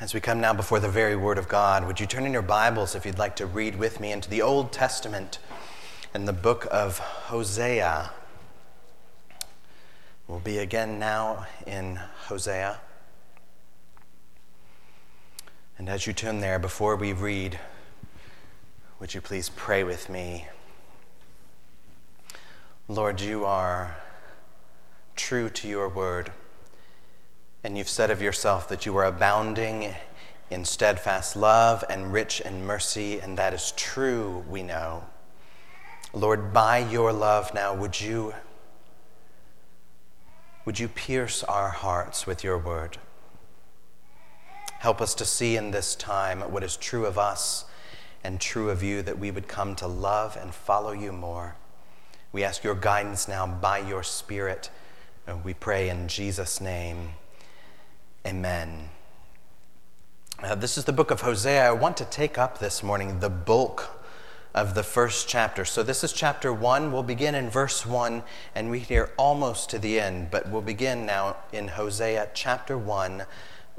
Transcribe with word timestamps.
As 0.00 0.14
we 0.14 0.20
come 0.20 0.40
now 0.40 0.54
before 0.54 0.78
the 0.78 0.88
very 0.88 1.16
Word 1.16 1.38
of 1.38 1.48
God, 1.48 1.84
would 1.84 1.98
you 1.98 2.06
turn 2.06 2.24
in 2.24 2.32
your 2.32 2.40
Bibles 2.40 2.94
if 2.94 3.04
you'd 3.04 3.18
like 3.18 3.34
to 3.34 3.46
read 3.46 3.74
with 3.74 3.98
me 3.98 4.12
into 4.12 4.30
the 4.30 4.40
Old 4.40 4.70
Testament 4.70 5.40
in 6.14 6.24
the 6.24 6.32
book 6.32 6.68
of 6.70 7.00
Hosea? 7.00 8.12
We'll 10.28 10.38
be 10.38 10.58
again 10.58 11.00
now 11.00 11.48
in 11.66 11.96
Hosea. 12.26 12.78
And 15.78 15.88
as 15.88 16.06
you 16.06 16.12
turn 16.12 16.38
there, 16.38 16.60
before 16.60 16.94
we 16.94 17.12
read, 17.12 17.58
would 19.00 19.14
you 19.14 19.20
please 19.20 19.48
pray 19.48 19.82
with 19.82 20.08
me? 20.08 20.46
Lord, 22.86 23.20
you 23.20 23.44
are 23.44 23.96
true 25.16 25.48
to 25.50 25.66
your 25.66 25.88
word. 25.88 26.30
And 27.64 27.76
you've 27.76 27.88
said 27.88 28.10
of 28.10 28.22
yourself 28.22 28.68
that 28.68 28.86
you 28.86 28.96
are 28.96 29.04
abounding 29.04 29.94
in 30.50 30.64
steadfast 30.64 31.36
love 31.36 31.84
and 31.90 32.12
rich 32.12 32.40
in 32.40 32.64
mercy, 32.64 33.20
and 33.20 33.36
that 33.36 33.52
is 33.52 33.72
true, 33.76 34.44
we 34.48 34.62
know. 34.62 35.04
Lord, 36.12 36.52
by 36.52 36.78
your 36.78 37.12
love 37.12 37.52
now, 37.52 37.74
would 37.74 38.00
you, 38.00 38.34
would 40.64 40.78
you 40.78 40.88
pierce 40.88 41.44
our 41.44 41.68
hearts 41.68 42.26
with 42.26 42.42
your 42.42 42.56
word? 42.56 42.98
Help 44.78 45.00
us 45.00 45.14
to 45.16 45.24
see 45.24 45.56
in 45.56 45.72
this 45.72 45.94
time 45.94 46.40
what 46.52 46.62
is 46.62 46.76
true 46.76 47.04
of 47.04 47.18
us 47.18 47.64
and 48.22 48.40
true 48.40 48.70
of 48.70 48.82
you, 48.82 49.02
that 49.02 49.18
we 49.18 49.30
would 49.30 49.48
come 49.48 49.74
to 49.76 49.86
love 49.86 50.36
and 50.40 50.54
follow 50.54 50.92
you 50.92 51.12
more. 51.12 51.56
We 52.32 52.44
ask 52.44 52.62
your 52.62 52.74
guidance 52.74 53.28
now 53.28 53.46
by 53.46 53.78
your 53.78 54.02
Spirit. 54.02 54.70
And 55.26 55.44
we 55.44 55.54
pray 55.54 55.88
in 55.88 56.08
Jesus' 56.08 56.60
name. 56.60 57.10
Amen. 58.28 58.90
Uh, 60.42 60.54
this 60.54 60.76
is 60.76 60.84
the 60.84 60.92
book 60.92 61.10
of 61.10 61.22
Hosea. 61.22 61.66
I 61.66 61.70
want 61.70 61.96
to 61.96 62.04
take 62.04 62.36
up 62.36 62.58
this 62.58 62.82
morning 62.82 63.20
the 63.20 63.30
bulk 63.30 63.88
of 64.54 64.74
the 64.74 64.82
first 64.82 65.30
chapter. 65.30 65.64
So, 65.64 65.82
this 65.82 66.04
is 66.04 66.12
chapter 66.12 66.52
one. 66.52 66.92
We'll 66.92 67.02
begin 67.02 67.34
in 67.34 67.48
verse 67.48 67.86
one 67.86 68.22
and 68.54 68.70
we 68.70 68.80
here 68.80 69.12
almost 69.16 69.70
to 69.70 69.78
the 69.78 69.98
end, 69.98 70.30
but 70.30 70.46
we'll 70.46 70.60
begin 70.60 71.06
now 71.06 71.38
in 71.54 71.68
Hosea 71.68 72.28
chapter 72.34 72.76
one, 72.76 73.24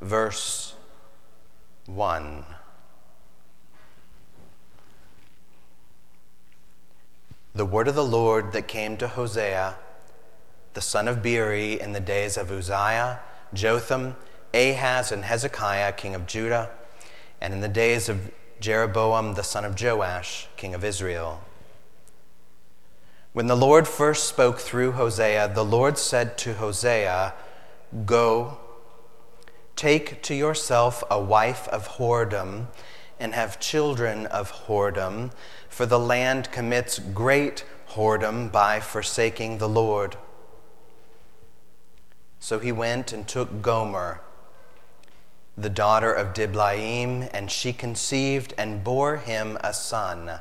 verse 0.01 0.73
one. 1.85 2.43
The 7.53 7.67
word 7.67 7.87
of 7.87 7.93
the 7.93 8.03
Lord 8.03 8.51
that 8.53 8.67
came 8.67 8.97
to 8.97 9.09
Hosea, 9.09 9.75
the 10.73 10.81
son 10.81 11.07
of 11.07 11.21
Beeri, 11.21 11.79
in 11.79 11.91
the 11.91 11.99
days 11.99 12.35
of 12.35 12.49
Uzziah, 12.49 13.19
Jotham, 13.53 14.15
Ahaz 14.53 15.11
and 15.11 15.25
Hezekiah, 15.25 15.93
king 15.93 16.15
of 16.15 16.25
Judah, 16.25 16.71
and 17.39 17.53
in 17.53 17.61
the 17.61 17.67
days 17.67 18.09
of 18.09 18.31
Jeroboam 18.59 19.35
the 19.35 19.43
son 19.43 19.63
of 19.63 19.79
Joash, 19.79 20.47
king 20.57 20.73
of 20.73 20.83
Israel. 20.83 21.41
When 23.31 23.47
the 23.47 23.55
Lord 23.55 23.87
first 23.87 24.27
spoke 24.27 24.59
through 24.59 24.93
Hosea, 24.93 25.51
the 25.53 25.63
Lord 25.63 25.97
said 25.97 26.37
to 26.39 26.55
Hosea, 26.55 27.33
Go, 28.05 28.57
take 29.75 30.21
to 30.23 30.35
yourself 30.35 31.03
a 31.09 31.21
wife 31.21 31.67
of 31.69 31.87
whoredom, 31.97 32.67
and 33.19 33.33
have 33.33 33.59
children 33.59 34.25
of 34.27 34.51
whoredom, 34.65 35.31
for 35.69 35.85
the 35.85 35.99
land 35.99 36.51
commits 36.51 36.99
great 36.99 37.63
whoredom 37.91 38.51
by 38.51 38.79
forsaking 38.79 39.57
the 39.57 39.69
Lord. 39.69 40.17
So 42.39 42.59
he 42.59 42.71
went 42.71 43.13
and 43.13 43.27
took 43.27 43.61
Gomer 43.61 44.21
the 45.61 45.69
daughter 45.69 46.11
of 46.11 46.33
Diblaim, 46.33 47.29
and 47.33 47.51
she 47.51 47.73
conceived 47.73 48.53
and 48.57 48.83
bore 48.83 49.17
him 49.17 49.57
a 49.61 49.73
son. 49.73 50.39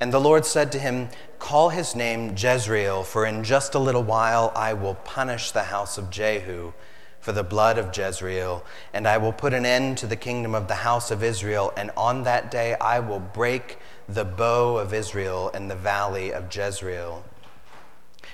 And 0.00 0.12
the 0.12 0.20
Lord 0.20 0.44
said 0.44 0.72
to 0.72 0.78
him, 0.78 1.08
Call 1.38 1.68
his 1.68 1.94
name 1.94 2.34
Jezreel, 2.36 3.02
for 3.02 3.26
in 3.26 3.44
just 3.44 3.74
a 3.74 3.78
little 3.78 4.02
while 4.02 4.52
I 4.54 4.72
will 4.72 4.94
punish 4.94 5.50
the 5.50 5.64
house 5.64 5.98
of 5.98 6.10
Jehu 6.10 6.72
for 7.20 7.30
the 7.32 7.44
blood 7.44 7.78
of 7.78 7.96
Jezreel, 7.96 8.64
and 8.92 9.06
I 9.06 9.16
will 9.18 9.32
put 9.32 9.54
an 9.54 9.64
end 9.64 9.96
to 9.98 10.08
the 10.08 10.16
kingdom 10.16 10.56
of 10.56 10.66
the 10.66 10.74
house 10.74 11.12
of 11.12 11.22
Israel, 11.22 11.72
and 11.76 11.92
on 11.96 12.24
that 12.24 12.50
day 12.50 12.74
I 12.80 12.98
will 12.98 13.20
break 13.20 13.78
the 14.08 14.24
bow 14.24 14.76
of 14.76 14.92
Israel 14.92 15.48
in 15.50 15.68
the 15.68 15.76
valley 15.76 16.32
of 16.32 16.54
Jezreel. 16.54 17.24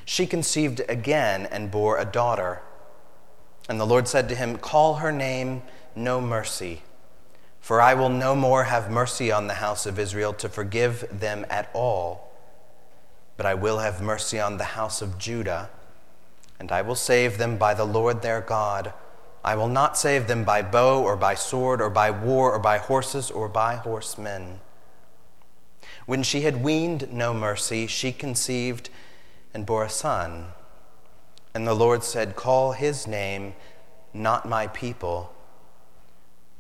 She 0.06 0.26
conceived 0.26 0.80
again 0.88 1.46
and 1.50 1.70
bore 1.70 1.98
a 1.98 2.06
daughter. 2.06 2.62
And 3.68 3.78
the 3.78 3.86
Lord 3.86 4.08
said 4.08 4.28
to 4.30 4.34
him, 4.34 4.56
Call 4.56 4.96
her 4.96 5.12
name 5.12 5.62
No 5.94 6.20
Mercy, 6.20 6.82
for 7.60 7.80
I 7.80 7.94
will 7.94 8.08
no 8.08 8.34
more 8.34 8.64
have 8.64 8.90
mercy 8.90 9.30
on 9.30 9.46
the 9.46 9.54
house 9.54 9.84
of 9.84 9.98
Israel 9.98 10.32
to 10.34 10.48
forgive 10.48 11.06
them 11.12 11.44
at 11.50 11.70
all. 11.74 12.32
But 13.36 13.44
I 13.44 13.54
will 13.54 13.78
have 13.78 14.00
mercy 14.00 14.40
on 14.40 14.56
the 14.56 14.64
house 14.64 15.02
of 15.02 15.18
Judah, 15.18 15.68
and 16.58 16.72
I 16.72 16.82
will 16.82 16.94
save 16.94 17.36
them 17.36 17.58
by 17.58 17.74
the 17.74 17.84
Lord 17.84 18.22
their 18.22 18.40
God. 18.40 18.94
I 19.44 19.54
will 19.54 19.68
not 19.68 19.98
save 19.98 20.26
them 20.26 20.44
by 20.44 20.62
bow 20.62 21.02
or 21.02 21.16
by 21.16 21.34
sword 21.34 21.80
or 21.80 21.90
by 21.90 22.10
war 22.10 22.52
or 22.52 22.58
by 22.58 22.78
horses 22.78 23.30
or 23.30 23.48
by 23.48 23.76
horsemen. 23.76 24.60
When 26.06 26.22
she 26.22 26.40
had 26.40 26.64
weaned 26.64 27.12
no 27.12 27.34
mercy, 27.34 27.86
she 27.86 28.12
conceived 28.12 28.88
and 29.52 29.66
bore 29.66 29.84
a 29.84 29.90
son. 29.90 30.48
And 31.58 31.66
the 31.66 31.74
Lord 31.74 32.04
said, 32.04 32.36
Call 32.36 32.70
his 32.70 33.08
name 33.08 33.52
not 34.14 34.48
my 34.48 34.68
people, 34.68 35.34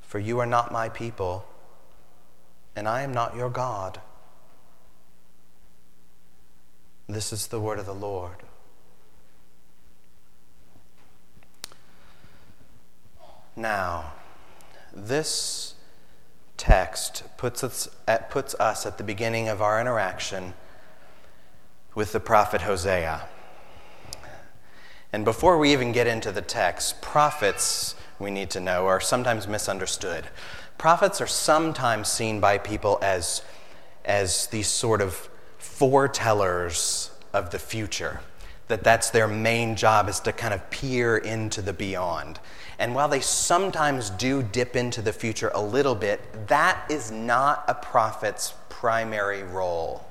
for 0.00 0.18
you 0.18 0.40
are 0.40 0.44
not 0.44 0.72
my 0.72 0.88
people, 0.88 1.46
and 2.74 2.88
I 2.88 3.02
am 3.02 3.14
not 3.14 3.36
your 3.36 3.48
God. 3.48 4.00
This 7.06 7.32
is 7.32 7.46
the 7.46 7.60
word 7.60 7.78
of 7.78 7.86
the 7.86 7.94
Lord. 7.94 8.38
Now, 13.54 14.14
this 14.92 15.74
text 16.56 17.22
puts 17.36 17.62
us, 17.62 17.88
at, 18.08 18.30
puts 18.30 18.56
us 18.56 18.84
at 18.84 18.98
the 18.98 19.04
beginning 19.04 19.48
of 19.48 19.62
our 19.62 19.80
interaction 19.80 20.54
with 21.94 22.10
the 22.10 22.18
prophet 22.18 22.62
Hosea. 22.62 23.28
And 25.12 25.24
before 25.24 25.56
we 25.58 25.72
even 25.72 25.92
get 25.92 26.06
into 26.06 26.32
the 26.32 26.42
text, 26.42 27.00
prophets, 27.00 27.94
we 28.18 28.30
need 28.30 28.50
to 28.50 28.60
know, 28.60 28.86
are 28.86 29.00
sometimes 29.00 29.48
misunderstood. 29.48 30.28
Prophets 30.76 31.20
are 31.20 31.26
sometimes 31.26 32.08
seen 32.08 32.40
by 32.40 32.58
people 32.58 32.98
as, 33.00 33.42
as 34.04 34.48
these 34.48 34.68
sort 34.68 35.00
of 35.00 35.28
foretellers 35.58 37.10
of 37.32 37.50
the 37.50 37.58
future, 37.58 38.20
that 38.68 38.84
that's 38.84 39.10
their 39.10 39.28
main 39.28 39.76
job 39.76 40.08
is 40.08 40.20
to 40.20 40.32
kind 40.32 40.52
of 40.52 40.68
peer 40.70 41.16
into 41.16 41.62
the 41.62 41.72
beyond. 41.72 42.38
And 42.78 42.94
while 42.94 43.08
they 43.08 43.20
sometimes 43.20 44.10
do 44.10 44.42
dip 44.42 44.76
into 44.76 45.02
the 45.02 45.12
future 45.12 45.50
a 45.54 45.62
little 45.62 45.94
bit, 45.94 46.20
that 46.48 46.84
is 46.90 47.10
not 47.10 47.64
a 47.66 47.74
prophet's 47.74 48.54
primary 48.68 49.42
role. 49.42 50.07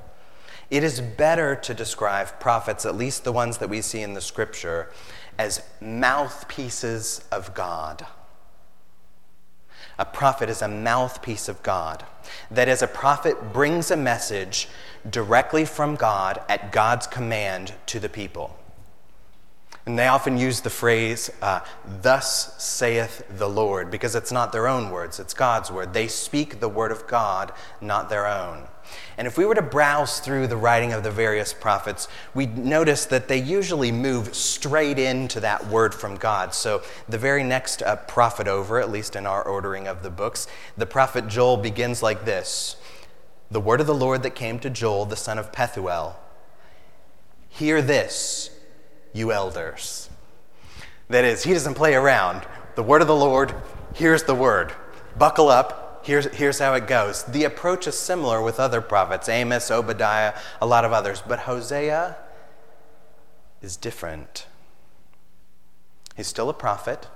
It 0.69 0.83
is 0.83 0.99
better 0.99 1.55
to 1.55 1.73
describe 1.73 2.39
prophets, 2.39 2.85
at 2.85 2.95
least 2.95 3.23
the 3.23 3.31
ones 3.31 3.57
that 3.59 3.69
we 3.69 3.81
see 3.81 4.01
in 4.01 4.13
the 4.13 4.21
scripture, 4.21 4.89
as 5.37 5.61
mouthpieces 5.79 7.23
of 7.31 7.53
God. 7.53 8.05
A 9.99 10.05
prophet 10.05 10.49
is 10.49 10.61
a 10.61 10.67
mouthpiece 10.67 11.47
of 11.47 11.63
God. 11.63 12.05
That 12.51 12.67
is, 12.67 12.81
a 12.81 12.87
prophet 12.87 13.53
brings 13.53 13.89
a 13.89 13.97
message 13.97 14.67
directly 15.09 15.65
from 15.65 15.95
God 15.95 16.41
at 16.49 16.71
God's 16.71 17.07
command 17.07 17.73
to 17.87 17.99
the 17.99 18.09
people. 18.09 18.57
And 19.85 19.97
they 19.97 20.07
often 20.07 20.37
use 20.37 20.59
the 20.61 20.69
phrase, 20.69 21.31
uh, 21.41 21.61
Thus 22.01 22.61
saith 22.61 23.23
the 23.29 23.47
Lord, 23.47 23.89
because 23.89 24.15
it's 24.15 24.33
not 24.33 24.51
their 24.51 24.67
own 24.67 24.91
words, 24.91 25.17
it's 25.17 25.33
God's 25.33 25.71
word. 25.71 25.93
They 25.93 26.09
speak 26.09 26.59
the 26.59 26.67
word 26.67 26.91
of 26.91 27.07
God, 27.07 27.53
not 27.79 28.09
their 28.09 28.27
own. 28.27 28.67
And 29.17 29.27
if 29.27 29.37
we 29.37 29.45
were 29.45 29.55
to 29.55 29.61
browse 29.61 30.19
through 30.19 30.47
the 30.47 30.57
writing 30.57 30.93
of 30.93 31.03
the 31.03 31.11
various 31.11 31.53
prophets, 31.53 32.07
we'd 32.33 32.57
notice 32.57 33.05
that 33.05 33.27
they 33.27 33.37
usually 33.37 33.91
move 33.91 34.35
straight 34.35 34.99
into 34.99 35.39
that 35.39 35.67
word 35.67 35.95
from 35.95 36.15
God. 36.15 36.53
So 36.53 36.83
the 37.09 37.17
very 37.17 37.43
next 37.43 37.81
uh, 37.81 37.95
prophet 37.95 38.47
over, 38.47 38.79
at 38.79 38.91
least 38.91 39.15
in 39.15 39.25
our 39.25 39.43
ordering 39.43 39.87
of 39.87 40.03
the 40.03 40.09
books, 40.09 40.47
the 40.77 40.85
prophet 40.85 41.27
Joel 41.27 41.57
begins 41.57 42.03
like 42.03 42.25
this 42.25 42.75
The 43.49 43.61
word 43.61 43.81
of 43.81 43.87
the 43.87 43.95
Lord 43.95 44.23
that 44.23 44.35
came 44.35 44.59
to 44.59 44.69
Joel, 44.69 45.05
the 45.05 45.15
son 45.15 45.39
of 45.39 45.51
Pethuel. 45.51 46.15
Hear 47.49 47.81
this 47.81 48.51
you 49.13 49.31
elders. 49.31 50.09
That 51.09 51.25
is, 51.25 51.43
he 51.43 51.53
doesn't 51.53 51.73
play 51.73 51.95
around. 51.95 52.45
The 52.75 52.83
word 52.83 53.01
of 53.01 53.07
the 53.07 53.15
Lord, 53.15 53.55
here's 53.95 54.23
the 54.23 54.35
word. 54.35 54.73
Buckle 55.17 55.49
up, 55.49 55.86
here's, 56.07 56.25
here's 56.27 56.59
how 56.59 56.73
it 56.73 56.87
goes. 56.87 57.23
The 57.23 57.43
approach 57.43 57.85
is 57.85 57.99
similar 57.99 58.41
with 58.41 58.61
other 58.61 58.79
prophets 58.79 59.27
Amos, 59.27 59.69
Obadiah, 59.69 60.33
a 60.61 60.65
lot 60.65 60.85
of 60.85 60.93
others. 60.93 61.21
But 61.21 61.39
Hosea 61.39 62.15
is 63.61 63.75
different. 63.75 64.47
He's 66.15 66.27
still 66.27 66.49
a 66.49 66.53
prophet, 66.53 67.07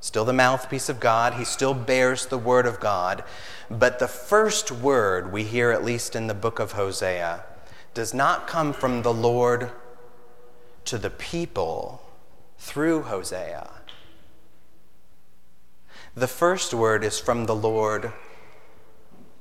still 0.00 0.24
the 0.24 0.32
mouthpiece 0.32 0.88
of 0.88 0.98
God. 0.98 1.34
He 1.34 1.44
still 1.44 1.74
bears 1.74 2.26
the 2.26 2.38
word 2.38 2.66
of 2.66 2.80
God. 2.80 3.22
But 3.70 3.98
the 3.98 4.08
first 4.08 4.72
word 4.72 5.32
we 5.32 5.44
hear, 5.44 5.70
at 5.70 5.84
least 5.84 6.16
in 6.16 6.26
the 6.26 6.34
book 6.34 6.58
of 6.58 6.72
Hosea, 6.72 7.44
does 7.92 8.14
not 8.14 8.46
come 8.46 8.72
from 8.72 9.02
the 9.02 9.12
Lord 9.12 9.70
to 10.86 10.96
the 10.96 11.10
people 11.10 12.02
through 12.58 13.02
Hosea. 13.02 13.68
The 16.14 16.26
first 16.26 16.72
word 16.72 17.04
is 17.04 17.20
from 17.20 17.44
the 17.44 17.54
Lord 17.54 18.12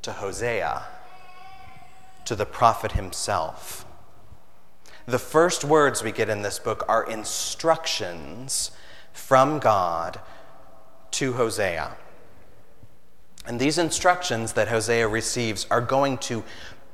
to 0.01 0.13
Hosea, 0.13 0.83
to 2.25 2.35
the 2.35 2.45
prophet 2.45 2.93
himself. 2.93 3.85
The 5.05 5.19
first 5.19 5.63
words 5.63 6.03
we 6.03 6.11
get 6.11 6.29
in 6.29 6.43
this 6.43 6.59
book 6.59 6.85
are 6.87 7.03
instructions 7.09 8.71
from 9.11 9.59
God 9.59 10.19
to 11.11 11.33
Hosea. 11.33 11.97
And 13.45 13.59
these 13.59 13.77
instructions 13.77 14.53
that 14.53 14.67
Hosea 14.67 15.07
receives 15.07 15.65
are 15.71 15.81
going 15.81 16.19
to 16.19 16.43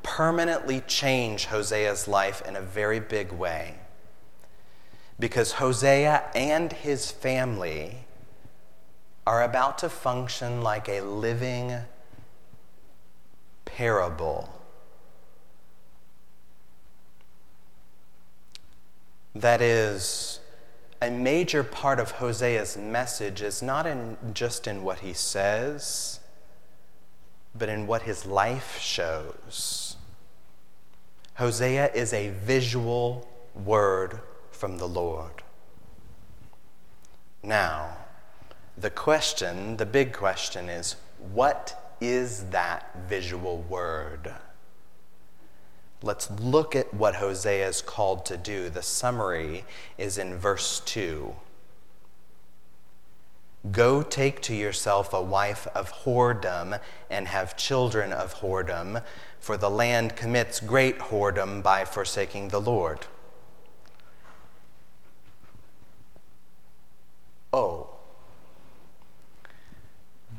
permanently 0.04 0.81
change 0.81 1.48
Hosea's 1.48 2.08
life 2.08 2.42
in 2.48 2.56
a 2.56 2.62
very 2.62 3.00
big 3.00 3.31
way. 3.31 3.75
Because 5.19 5.54
Hosea 5.54 6.24
and 6.34 6.72
his 6.72 7.12
family 7.12 8.06
are 9.28 9.44
about 9.44 9.78
to 9.80 9.90
function 9.90 10.62
like 10.62 10.88
a 10.88 11.01
living 11.01 11.81
parable. 13.75 14.50
That 19.36 19.62
is, 19.62 20.39
a 21.01 21.12
major 21.12 21.62
part 21.62 22.00
of 22.00 22.12
Hosea's 22.12 22.77
message 22.77 23.42
is 23.42 23.62
not 23.62 23.86
in, 23.86 24.16
just 24.33 24.66
in 24.66 24.81
what 24.81 25.00
he 25.00 25.12
says, 25.12 26.22
but 27.54 27.68
in 27.68 27.86
what 27.86 28.04
his 28.04 28.25
life 28.25 28.80
shows. 28.80 29.98
Hosea 31.33 31.92
is 31.94 32.13
a 32.13 32.30
visual 32.30 33.27
word 33.54 34.22
from 34.51 34.77
the 34.77 34.88
Lord. 34.88 35.44
Now, 37.44 37.98
the 38.77 38.89
question, 38.89 39.75
the 39.75 39.86
big 39.86 40.13
question 40.13 40.69
is 40.69 40.95
what 41.33 41.85
is 42.01 42.45
that 42.51 42.95
visual 43.07 43.62
word? 43.63 44.33
Let's 46.01 46.30
look 46.30 46.75
at 46.75 46.94
what 46.94 47.15
Hosea 47.15 47.68
is 47.68 47.81
called 47.81 48.25
to 48.27 48.38
do. 48.38 48.69
The 48.69 48.83
summary 48.83 49.65
is 49.97 50.18
in 50.18 50.36
verse 50.36 50.81
2. 50.81 51.36
Go 53.71 54.03
take 54.03 54.42
to 54.44 54.53
yourself 54.53 55.13
a 55.13 55.21
wife 55.21 55.68
of 55.74 55.92
whoredom 56.03 56.80
and 57.09 57.27
have 57.27 57.57
children 57.57 58.13
of 58.13 58.36
whoredom, 58.36 59.01
for 59.39 59.57
the 59.57 59.69
land 59.69 60.15
commits 60.15 60.59
great 60.59 61.00
whoredom 61.00 61.63
by 61.63 61.86
forsaking 61.86 62.50
the 62.50 62.62
Lord. 62.62 63.07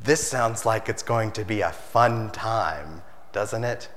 This 0.06 0.26
sounds 0.26 0.64
like 0.64 0.88
it's 0.88 1.02
going 1.02 1.32
to 1.32 1.44
be 1.44 1.60
a 1.60 1.72
fun 1.72 2.30
time, 2.30 3.02
doesn't 3.32 3.64
it? 3.64 3.88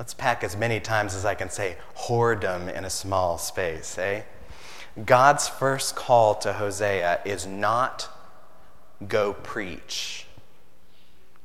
Let's 0.00 0.12
pack 0.12 0.42
as 0.42 0.56
many 0.56 0.80
times 0.80 1.14
as 1.14 1.24
I 1.24 1.36
can 1.36 1.48
say 1.48 1.76
whoredom 1.96 2.74
in 2.74 2.84
a 2.84 2.90
small 2.90 3.38
space, 3.38 3.96
eh? 3.96 4.22
God's 5.06 5.48
first 5.48 5.94
call 5.94 6.34
to 6.36 6.54
Hosea 6.54 7.20
is 7.24 7.46
not 7.46 8.08
go 9.06 9.32
preach, 9.32 10.26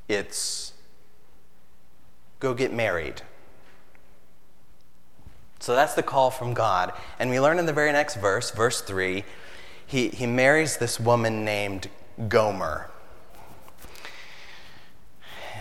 it's 0.08 0.74
go 2.40 2.56
get 2.56 2.74
married. 2.74 3.22
So 5.60 5.76
that's 5.76 5.94
the 5.94 6.04
call 6.04 6.32
from 6.32 6.54
God. 6.56 6.94
And 7.20 7.30
we 7.30 7.40
learn 7.40 7.60
in 7.60 7.66
the 7.68 7.74
very 7.74 7.92
next 7.92 8.16
verse, 8.16 8.50
verse 8.50 8.82
3, 8.82 9.24
he, 9.86 10.08
he 10.10 10.26
marries 10.26 10.78
this 10.78 11.00
woman 11.00 11.44
named 11.44 11.90
Gomer 12.28 12.90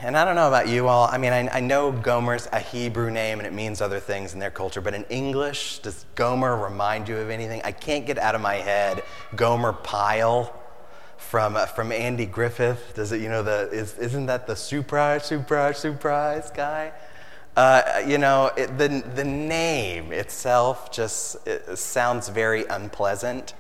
and 0.03 0.17
I 0.17 0.25
don't 0.25 0.35
know 0.37 0.49
about 0.49 0.69
you 0.69 0.89
all. 0.89 1.09
I 1.11 1.19
mean, 1.19 1.33
I, 1.33 1.49
I, 1.49 1.61
know 1.61 1.91
Gomer's 1.91 2.49
a 2.53 2.61
Hebrew 2.61 3.11
name 3.11 3.39
and 3.39 3.47
it 3.47 3.53
means 3.53 3.81
other 3.81 4.01
things 4.01 4.33
in 4.33 4.39
their 4.39 4.51
culture, 4.51 4.81
but 4.81 4.95
in 4.95 5.05
English, 5.05 5.81
does 5.81 6.05
Gomer 6.15 6.57
remind 6.57 7.09
you 7.09 7.17
of 7.17 7.31
anything? 7.31 7.61
I 7.65 7.73
can't 7.73 8.07
get 8.07 8.19
out 8.19 8.35
of 8.35 8.41
my 8.41 8.57
head 8.57 9.03
Gomer 9.35 9.73
Pyle 9.73 10.55
from, 11.17 11.57
uh, 11.57 11.67
from 11.67 11.91
Andy 11.91 12.27
Griffith. 12.27 12.93
Does 12.95 13.13
it, 13.13 13.21
you 13.21 13.29
know, 13.29 13.43
the, 13.43 13.69
is, 13.73 13.99
isn't 13.99 14.27
that 14.27 14.47
the 14.47 14.57
surprise, 14.57 15.25
surprise, 15.27 15.79
surprise 15.79 16.51
guy? 16.51 16.93
Uh, 17.57 18.03
you 18.07 18.19
know, 18.19 18.53
it, 18.57 18.79
the, 18.79 19.03
the 19.15 19.25
name 19.25 20.13
itself 20.13 20.93
just 20.93 21.47
it 21.47 21.77
sounds 21.77 22.29
very 22.29 22.65
unpleasant. 22.67 23.55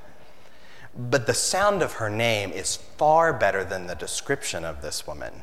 But 0.96 1.26
the 1.26 1.34
sound 1.34 1.82
of 1.82 1.94
her 1.94 2.08
name 2.08 2.52
is 2.52 2.76
far 2.76 3.32
better 3.32 3.64
than 3.64 3.86
the 3.86 3.94
description 3.94 4.64
of 4.64 4.82
this 4.82 5.06
woman 5.06 5.42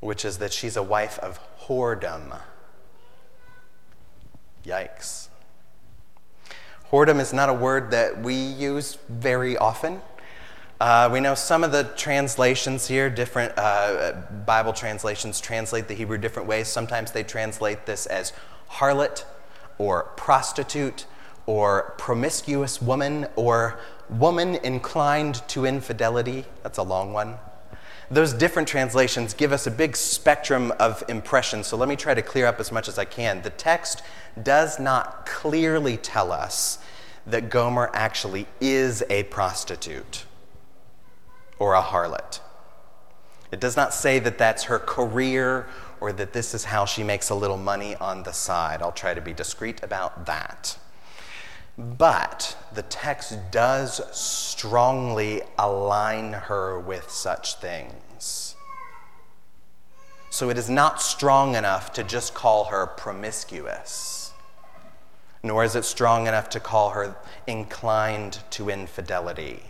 which 0.00 0.24
is 0.24 0.38
that 0.38 0.52
she's 0.52 0.76
a 0.76 0.82
wife 0.82 1.18
of 1.18 1.40
whoredom. 1.62 2.40
Yikes. 4.64 5.28
Whoredom 6.90 7.20
is 7.20 7.32
not 7.32 7.48
a 7.48 7.54
word 7.54 7.90
that 7.90 8.22
we 8.22 8.34
use 8.34 8.98
very 9.08 9.56
often. 9.56 10.00
Uh, 10.80 11.10
we 11.12 11.18
know 11.20 11.34
some 11.34 11.64
of 11.64 11.72
the 11.72 11.82
translations 11.96 12.86
here, 12.86 13.10
different 13.10 13.52
uh, 13.58 14.12
Bible 14.46 14.72
translations, 14.72 15.40
translate 15.40 15.88
the 15.88 15.94
Hebrew 15.94 16.18
different 16.18 16.48
ways. 16.48 16.68
Sometimes 16.68 17.10
they 17.10 17.24
translate 17.24 17.84
this 17.84 18.06
as 18.06 18.32
harlot 18.70 19.24
or 19.78 20.04
prostitute 20.16 21.06
or 21.46 21.94
promiscuous 21.98 22.80
woman 22.80 23.26
or 23.34 23.80
woman 24.08 24.54
inclined 24.56 25.42
to 25.48 25.64
infidelity. 25.66 26.44
That's 26.62 26.78
a 26.78 26.82
long 26.82 27.12
one 27.12 27.38
those 28.10 28.32
different 28.32 28.68
translations 28.68 29.34
give 29.34 29.52
us 29.52 29.66
a 29.66 29.70
big 29.70 29.96
spectrum 29.96 30.72
of 30.78 31.02
impressions. 31.08 31.66
So 31.66 31.76
let 31.76 31.88
me 31.88 31.96
try 31.96 32.14
to 32.14 32.22
clear 32.22 32.46
up 32.46 32.58
as 32.58 32.72
much 32.72 32.88
as 32.88 32.98
I 32.98 33.04
can. 33.04 33.42
The 33.42 33.50
text 33.50 34.02
does 34.42 34.78
not 34.78 35.26
clearly 35.26 35.96
tell 35.96 36.32
us 36.32 36.78
that 37.26 37.50
Gomer 37.50 37.90
actually 37.92 38.46
is 38.60 39.02
a 39.10 39.24
prostitute 39.24 40.24
or 41.58 41.74
a 41.74 41.82
harlot. 41.82 42.40
It 43.50 43.60
does 43.60 43.76
not 43.76 43.92
say 43.92 44.18
that 44.18 44.38
that's 44.38 44.64
her 44.64 44.78
career 44.78 45.66
or 46.00 46.12
that 46.12 46.32
this 46.32 46.54
is 46.54 46.64
how 46.64 46.84
she 46.84 47.02
makes 47.02 47.28
a 47.30 47.34
little 47.34 47.56
money 47.56 47.96
on 47.96 48.22
the 48.22 48.32
side. 48.32 48.80
I'll 48.82 48.92
try 48.92 49.14
to 49.14 49.20
be 49.20 49.32
discreet 49.32 49.82
about 49.82 50.26
that. 50.26 50.78
But 51.78 52.56
the 52.74 52.82
text 52.82 53.38
does 53.52 54.02
strongly 54.10 55.42
align 55.56 56.32
her 56.32 56.80
with 56.80 57.08
such 57.08 57.54
things. 57.54 58.56
So 60.28 60.50
it 60.50 60.58
is 60.58 60.68
not 60.68 61.00
strong 61.00 61.54
enough 61.54 61.92
to 61.92 62.02
just 62.02 62.34
call 62.34 62.64
her 62.64 62.86
promiscuous, 62.86 64.32
nor 65.44 65.62
is 65.62 65.76
it 65.76 65.84
strong 65.84 66.26
enough 66.26 66.50
to 66.50 66.60
call 66.60 66.90
her 66.90 67.16
inclined 67.46 68.40
to 68.50 68.68
infidelity. 68.68 69.62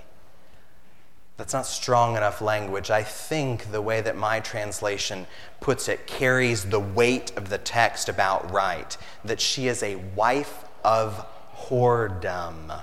That's 1.37 1.53
not 1.53 1.67
strong 1.67 2.17
enough 2.17 2.41
language. 2.41 2.91
I 2.91 3.03
think 3.03 3.71
the 3.71 3.83
way 3.83 4.01
that 4.01 4.17
my 4.17 4.41
translation 4.41 5.27
puts 5.61 5.89
it 5.89 6.07
carries 6.07 6.65
the 6.65 6.81
weight 6.81 7.37
of 7.37 7.51
the 7.51 7.59
text 7.59 8.09
about 8.09 8.51
right 8.51 8.97
that 9.25 9.41
she 9.41 9.69
is 9.69 9.83
a 9.83 9.97
wife 10.17 10.65
of 10.83 11.25
whoredom. 11.67 12.83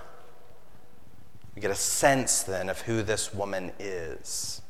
We 1.56 1.62
get 1.62 1.72
a 1.72 1.76
sense 1.76 2.44
then 2.44 2.70
of 2.70 2.82
who 2.82 3.02
this 3.02 3.34
woman 3.34 3.72
is. 3.80 4.62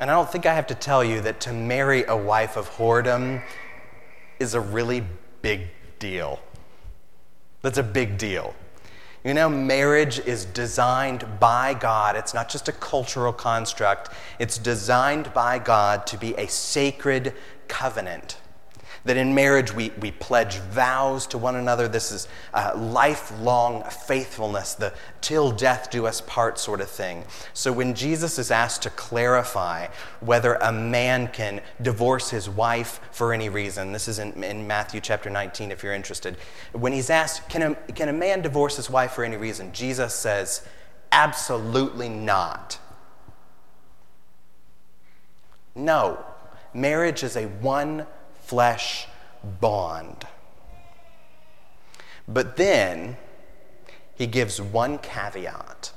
And 0.00 0.10
I 0.10 0.14
don't 0.14 0.30
think 0.30 0.46
I 0.46 0.54
have 0.54 0.66
to 0.68 0.74
tell 0.74 1.02
you 1.02 1.20
that 1.22 1.40
to 1.40 1.52
marry 1.52 2.04
a 2.04 2.16
wife 2.16 2.56
of 2.56 2.68
whoredom 2.70 3.42
is 4.38 4.54
a 4.54 4.60
really 4.60 5.02
big 5.42 5.68
deal. 5.98 6.40
That's 7.62 7.78
a 7.78 7.82
big 7.82 8.18
deal. 8.18 8.54
You 9.24 9.34
know, 9.34 9.48
marriage 9.48 10.20
is 10.20 10.44
designed 10.44 11.26
by 11.40 11.74
God. 11.74 12.14
It's 12.14 12.32
not 12.32 12.48
just 12.48 12.68
a 12.68 12.72
cultural 12.72 13.32
construct, 13.32 14.10
it's 14.38 14.58
designed 14.58 15.34
by 15.34 15.58
God 15.58 16.06
to 16.06 16.16
be 16.16 16.34
a 16.34 16.46
sacred 16.46 17.34
covenant. 17.66 18.38
That 19.08 19.16
in 19.16 19.34
marriage 19.34 19.72
we, 19.72 19.88
we 20.02 20.10
pledge 20.10 20.58
vows 20.58 21.26
to 21.28 21.38
one 21.38 21.56
another. 21.56 21.88
This 21.88 22.12
is 22.12 22.28
uh, 22.52 22.72
lifelong 22.76 23.82
faithfulness, 23.84 24.74
the 24.74 24.92
till 25.22 25.50
death 25.50 25.90
do 25.90 26.06
us 26.06 26.20
part 26.20 26.58
sort 26.58 26.82
of 26.82 26.90
thing. 26.90 27.24
So 27.54 27.72
when 27.72 27.94
Jesus 27.94 28.38
is 28.38 28.50
asked 28.50 28.82
to 28.82 28.90
clarify 28.90 29.86
whether 30.20 30.56
a 30.56 30.70
man 30.70 31.28
can 31.28 31.62
divorce 31.80 32.28
his 32.28 32.50
wife 32.50 33.00
for 33.10 33.32
any 33.32 33.48
reason, 33.48 33.92
this 33.92 34.08
is 34.08 34.18
in, 34.18 34.44
in 34.44 34.66
Matthew 34.66 35.00
chapter 35.00 35.30
19 35.30 35.70
if 35.70 35.82
you're 35.82 35.94
interested. 35.94 36.36
When 36.72 36.92
he's 36.92 37.08
asked, 37.08 37.48
can 37.48 37.62
a, 37.62 37.74
can 37.92 38.10
a 38.10 38.12
man 38.12 38.42
divorce 38.42 38.76
his 38.76 38.90
wife 38.90 39.12
for 39.12 39.24
any 39.24 39.38
reason? 39.38 39.72
Jesus 39.72 40.14
says, 40.14 40.68
Absolutely 41.12 42.10
not. 42.10 42.78
No, 45.74 46.22
marriage 46.74 47.22
is 47.22 47.36
a 47.36 47.46
one 47.46 48.06
flesh 48.48 49.06
bond. 49.60 50.26
But 52.26 52.56
then 52.56 53.18
he 54.14 54.26
gives 54.26 54.58
one 54.58 54.98
caveat, 54.98 55.92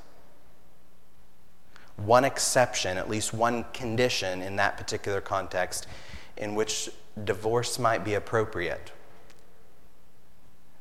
one 1.95 2.25
exception, 2.25 2.97
at 2.97 3.09
least 3.09 3.33
one 3.33 3.63
condition 3.73 4.41
in 4.41 4.57
that 4.57 4.75
particular 4.75 5.21
context 5.21 5.87
in 6.35 6.53
which 6.53 6.89
divorce 7.23 7.79
might 7.79 8.03
be 8.03 8.15
appropriate. 8.15 8.91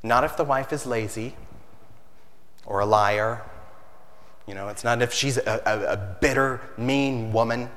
Not 0.03 0.25
if 0.25 0.37
the 0.37 0.45
wife 0.45 0.73
is 0.73 0.87
lazy 0.87 1.37
or 2.67 2.81
a 2.81 2.87
liar. 2.87 3.43
You 4.49 4.55
know, 4.55 4.69
it's 4.69 4.83
not 4.83 5.03
if 5.03 5.13
she's 5.13 5.37
a, 5.37 5.63
a, 5.65 5.93
a 5.93 6.17
bitter, 6.21 6.61
mean 6.77 7.33
woman. 7.33 7.71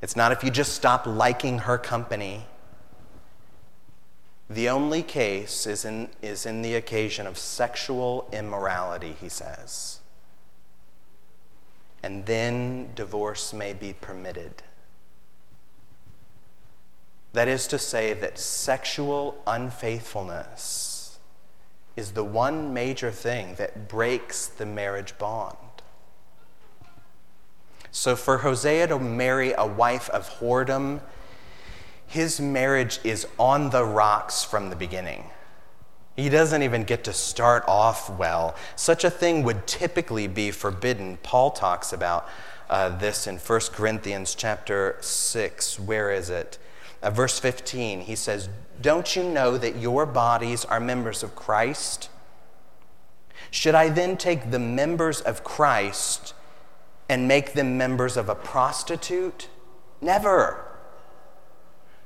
It's 0.00 0.16
not 0.16 0.32
if 0.32 0.42
you 0.42 0.50
just 0.50 0.72
stop 0.72 1.06
liking 1.06 1.58
her 1.60 1.78
company. 1.78 2.46
The 4.50 4.68
only 4.68 5.02
case 5.02 5.66
is 5.66 5.84
in, 5.84 6.08
is 6.20 6.44
in 6.46 6.62
the 6.62 6.74
occasion 6.74 7.26
of 7.26 7.38
sexual 7.38 8.28
immorality, 8.32 9.16
he 9.20 9.28
says. 9.28 10.00
And 12.02 12.26
then 12.26 12.90
divorce 12.94 13.52
may 13.52 13.72
be 13.72 13.92
permitted. 13.92 14.62
That 17.32 17.48
is 17.48 17.66
to 17.68 17.78
say, 17.78 18.12
that 18.12 18.38
sexual 18.38 19.40
unfaithfulness 19.46 21.18
is 21.96 22.12
the 22.12 22.24
one 22.24 22.74
major 22.74 23.10
thing 23.10 23.54
that 23.54 23.88
breaks 23.88 24.46
the 24.46 24.66
marriage 24.66 25.16
bond. 25.18 25.56
So, 27.90 28.16
for 28.16 28.38
Hosea 28.38 28.86
to 28.88 28.98
marry 28.98 29.52
a 29.52 29.66
wife 29.66 30.08
of 30.10 30.28
whoredom, 30.38 31.00
his 32.12 32.38
marriage 32.38 33.00
is 33.04 33.26
on 33.38 33.70
the 33.70 33.82
rocks 33.82 34.44
from 34.44 34.68
the 34.68 34.76
beginning. 34.76 35.24
He 36.14 36.28
doesn't 36.28 36.62
even 36.62 36.84
get 36.84 37.04
to 37.04 37.12
start 37.14 37.64
off 37.66 38.10
well. 38.10 38.54
Such 38.76 39.02
a 39.02 39.08
thing 39.08 39.42
would 39.44 39.66
typically 39.66 40.26
be 40.26 40.50
forbidden. 40.50 41.16
Paul 41.22 41.52
talks 41.52 41.90
about 41.90 42.28
uh, 42.68 42.90
this 42.90 43.26
in 43.26 43.38
1 43.38 43.60
Corinthians 43.72 44.34
chapter 44.34 44.98
6. 45.00 45.80
Where 45.80 46.12
is 46.12 46.28
it? 46.28 46.58
Uh, 47.02 47.08
verse 47.08 47.38
15, 47.38 48.02
he 48.02 48.14
says, 48.14 48.50
Don't 48.78 49.16
you 49.16 49.22
know 49.22 49.56
that 49.56 49.76
your 49.76 50.04
bodies 50.04 50.66
are 50.66 50.80
members 50.80 51.22
of 51.22 51.34
Christ? 51.34 52.10
Should 53.50 53.74
I 53.74 53.88
then 53.88 54.18
take 54.18 54.50
the 54.50 54.58
members 54.58 55.22
of 55.22 55.44
Christ 55.44 56.34
and 57.08 57.26
make 57.26 57.54
them 57.54 57.78
members 57.78 58.18
of 58.18 58.28
a 58.28 58.34
prostitute? 58.34 59.48
Never. 60.02 60.71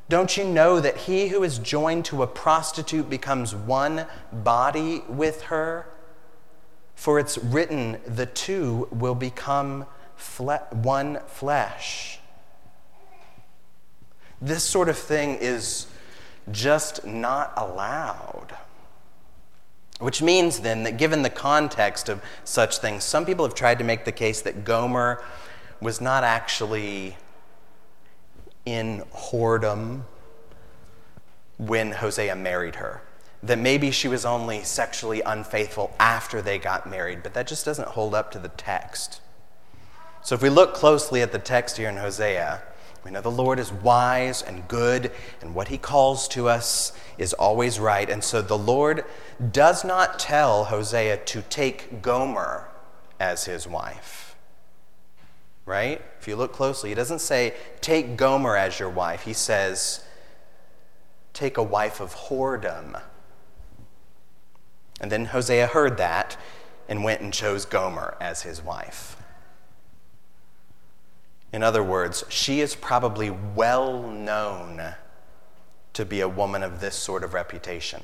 Don't 0.08 0.36
you 0.36 0.44
know 0.44 0.78
that 0.78 0.96
he 0.98 1.28
who 1.28 1.42
is 1.42 1.58
joined 1.58 2.04
to 2.06 2.22
a 2.22 2.26
prostitute 2.26 3.10
becomes 3.10 3.54
one 3.54 4.06
body 4.32 5.02
with 5.08 5.42
her? 5.42 5.88
For 6.94 7.18
it's 7.18 7.36
written, 7.38 7.98
the 8.06 8.26
two 8.26 8.88
will 8.92 9.16
become 9.16 9.86
fle- 10.14 10.64
one 10.70 11.20
flesh. 11.26 12.20
This 14.40 14.62
sort 14.62 14.88
of 14.88 14.96
thing 14.96 15.38
is 15.40 15.86
just 16.50 17.04
not 17.04 17.52
allowed. 17.56 18.56
Which 19.98 20.22
means 20.22 20.60
then 20.60 20.84
that 20.84 20.98
given 20.98 21.22
the 21.22 21.30
context 21.30 22.08
of 22.08 22.22
such 22.44 22.78
things, 22.78 23.02
some 23.02 23.26
people 23.26 23.44
have 23.44 23.54
tried 23.54 23.78
to 23.78 23.84
make 23.84 24.04
the 24.04 24.12
case 24.12 24.42
that 24.42 24.64
Gomer 24.64 25.22
was 25.80 26.00
not 26.00 26.22
actually 26.22 27.16
in 28.66 29.02
whoredom 29.14 30.02
when 31.56 31.92
Hosea 31.92 32.37
married 32.37 32.76
her. 32.76 33.00
That 33.42 33.58
maybe 33.58 33.90
she 33.90 34.08
was 34.08 34.25
only 34.25 34.62
sexually 34.64 35.23
unfaithful 35.23 35.94
after 35.99 36.42
they 36.42 36.58
got 36.58 36.88
married, 36.88 37.23
but 37.23 37.32
that 37.35 37.46
just 37.46 37.64
doesn't 37.64 37.88
hold 37.88 38.14
up 38.14 38.30
to 38.32 38.38
the 38.38 38.49
text. 38.49 39.20
So 40.23 40.35
if 40.35 40.42
we 40.42 40.50
look 40.50 40.75
closely 40.75 41.23
at 41.23 41.32
the 41.32 41.38
text 41.38 41.76
here 41.76 41.88
in 41.88 41.96
Hosea, 41.96 42.62
we 43.04 43.12
know 43.12 43.20
the 43.20 43.30
Lord 43.30 43.61
is 43.61 43.73
wise 43.73 44.42
and 44.42 44.66
good, 44.66 45.12
and 45.40 45.54
what 45.54 45.68
he 45.68 45.78
calls 45.78 46.26
to 46.28 46.49
us 46.49 46.92
is 47.18 47.32
always 47.35 47.78
right. 47.78 48.11
And 48.11 48.25
so 48.25 48.42
the 48.42 48.58
Lord 48.58 49.04
does 49.52 49.85
not 49.85 50.18
tell 50.18 50.64
Hosea 50.64 51.18
to 51.18 51.42
take 51.42 52.02
Gomer 52.02 52.68
as 53.20 53.44
his 53.44 53.68
wife. 53.68 54.25
Right? 55.66 56.00
If 56.20 56.28
you 56.28 56.37
look 56.37 56.52
closely, 56.52 56.90
he 56.90 56.94
doesn't 56.94 57.18
say, 57.18 57.52
take 57.80 58.16
Gomer 58.16 58.56
as 58.56 58.78
your 58.78 58.88
wife. 58.88 59.23
He 59.23 59.32
says, 59.32 60.04
take 61.32 61.58
a 61.58 61.62
wife 61.62 62.00
of 62.00 62.14
whoredom. 62.14 63.02
And 65.00 65.12
then 65.12 65.26
Hosea 65.26 65.66
heard 65.66 65.99
that 65.99 66.37
and 66.88 67.04
went 67.04 67.20
and 67.20 67.32
chose 67.32 67.64
Gomer 67.64 68.16
as 68.20 68.42
his 68.42 68.62
wife. 68.62 69.16
In 71.52 71.62
other 71.62 71.82
words, 71.82 72.25
she 72.28 72.61
is 72.61 72.75
probably 72.75 73.30
well 73.30 74.02
known 74.02 74.94
to 75.94 76.04
be 76.04 76.20
a 76.20 76.28
woman 76.28 76.62
of 76.62 76.80
this 76.80 76.94
sort 76.94 77.25
of 77.25 77.35
reputation. 77.35 78.02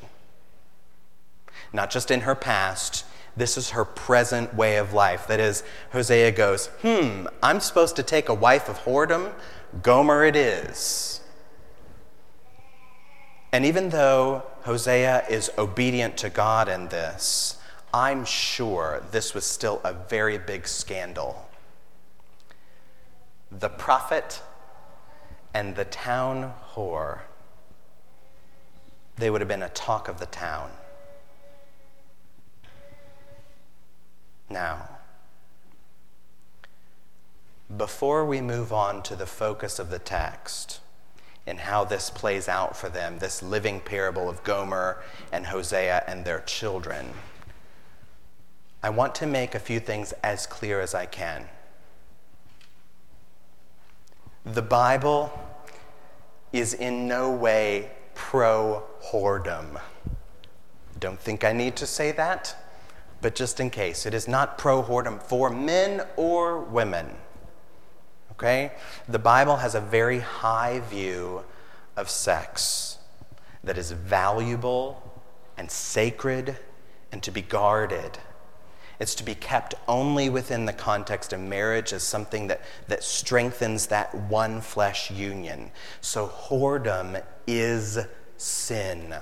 Not 1.73 1.91
just 1.91 2.11
in 2.11 2.23
her 2.23 2.35
past, 2.35 3.05
this 3.37 3.57
is 3.57 3.71
her 3.71 3.85
present 3.85 4.55
way 4.55 4.77
of 4.77 4.93
life. 4.93 5.27
That 5.27 5.41
is, 5.41 5.63
Hosea 5.93 6.33
goes, 6.33 6.67
Hmm, 6.83 7.27
I'm 7.43 7.61
supposed 7.61 7.97
to 7.97 8.03
take 8.03 8.29
a 8.29 8.35
wife 8.35 8.69
of 8.69 8.81
whoredom? 8.81 9.33
Gomer 9.83 10.25
it 10.25 10.37
is. 10.37 11.21
And 13.53 13.65
even 13.65 13.91
though 13.91 14.45
Hosea 14.63 15.25
is 15.29 15.51
obedient 15.59 16.17
to 16.19 16.31
God 16.31 16.69
in 16.69 16.89
this, 16.89 17.59
I'm 17.93 18.25
sure 18.25 19.03
this 19.11 19.35
was 19.35 19.45
still 19.45 19.81
a 19.85 19.93
very 19.93 20.39
big 20.39 20.67
scandal 20.67 21.49
the 23.59 23.69
prophet 23.69 24.41
and 25.53 25.77
the 25.77 25.85
town 25.85 26.55
whore, 26.75 27.21
they 29.17 29.29
would 29.31 29.41
have 29.41 29.49
been 29.49 29.63
a 29.63 29.69
talk 29.69 30.09
of 30.09 30.19
the 30.19 30.27
town. 30.27 30.71
Now, 34.53 34.89
before 37.75 38.27
we 38.27 38.43
move 38.43 38.71
on 38.71 39.03
to 39.05 39.17
the 39.17 39.27
focus 39.27 39.79
of 39.79 39.89
the 39.89 39.99
text 39.99 40.81
and 41.47 41.61
how 41.61 41.85
this 41.85 42.11
plays 42.11 42.49
out 42.49 42.77
for 42.77 42.91
them, 42.91 43.19
this 43.19 43.43
living 43.43 43.81
parable 43.81 44.29
of 44.29 44.45
Gomer 44.45 45.03
and 45.33 45.47
Hosea 45.47 46.05
and 46.07 46.27
their 46.27 46.41
children, 46.41 47.15
I 48.83 48.91
want 48.91 49.15
to 49.17 49.27
make 49.27 49.55
a 49.55 49.59
few 49.59 49.81
things 49.81 50.13
as 50.23 50.47
clear 50.47 50.83
as 50.83 50.95
I 50.95 51.07
can. 51.07 51.49
The 54.45 54.61
Bible 54.61 55.33
is 56.53 56.75
in 56.75 57.09
no 57.09 57.31
way 57.31 57.91
pro 58.15 58.83
whoredom. 59.03 59.81
Don't 61.01 61.19
think 61.19 61.43
I 61.43 61.53
need 61.53 61.75
to 61.77 61.87
say 61.87 62.13
that, 62.13 62.55
but 63.23 63.37
just 63.37 63.61
in 63.61 63.71
case, 63.71 64.05
it 64.05 64.13
is 64.13 64.27
not 64.27 64.59
pro 64.59 64.83
whoredom 64.83 65.23
for 65.23 65.49
men 65.49 66.03
or 66.17 66.59
women. 66.59 67.09
Okay? 68.33 68.73
The 69.09 69.21
Bible 69.21 69.57
has 69.59 69.77
a 69.77 69.81
very 69.81 70.19
high 70.19 70.81
view 70.81 71.45
of 71.97 72.11
sex 72.11 72.99
that 73.63 73.79
is 73.79 73.93
valuable 73.93 75.21
and 75.57 75.71
sacred 75.71 76.57
and 77.13 77.23
to 77.23 77.31
be 77.31 77.43
guarded. 77.43 78.19
It's 78.99 79.15
to 79.17 79.25
be 79.25 79.37
kept 79.37 79.75
only 79.87 80.29
within 80.29 80.65
the 80.65 80.73
context 80.73 81.33
of 81.33 81.41
marriage 81.41 81.93
as 81.93 82.03
something 82.03 82.49
that, 82.49 82.61
that 82.89 83.05
strengthens 83.05 83.87
that 83.87 84.13
one 84.15 84.61
flesh 84.61 85.11
union. 85.11 85.71
So, 86.01 86.27
whoredom 86.27 87.23
is 87.47 87.99
sin. 88.37 89.15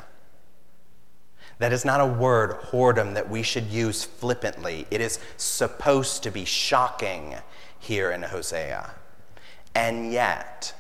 That 1.61 1.75
is 1.75 1.85
not 1.85 2.01
a 2.01 2.07
word, 2.07 2.53
whoredom, 2.71 3.15
that 3.15 3.29
we 3.29 3.43
should 3.43 3.67
use 3.67 4.03
flippantly. 4.03 4.87
It 4.91 5.03
is 5.03 5.21
supposed 5.37 6.23
to 6.23 6.31
be 6.31 6.47
shocking 6.47 7.37
here 7.79 8.11
in 8.11 8.23
Hosea. 8.23 8.91
And 9.75 10.11
yet, 10.11 10.75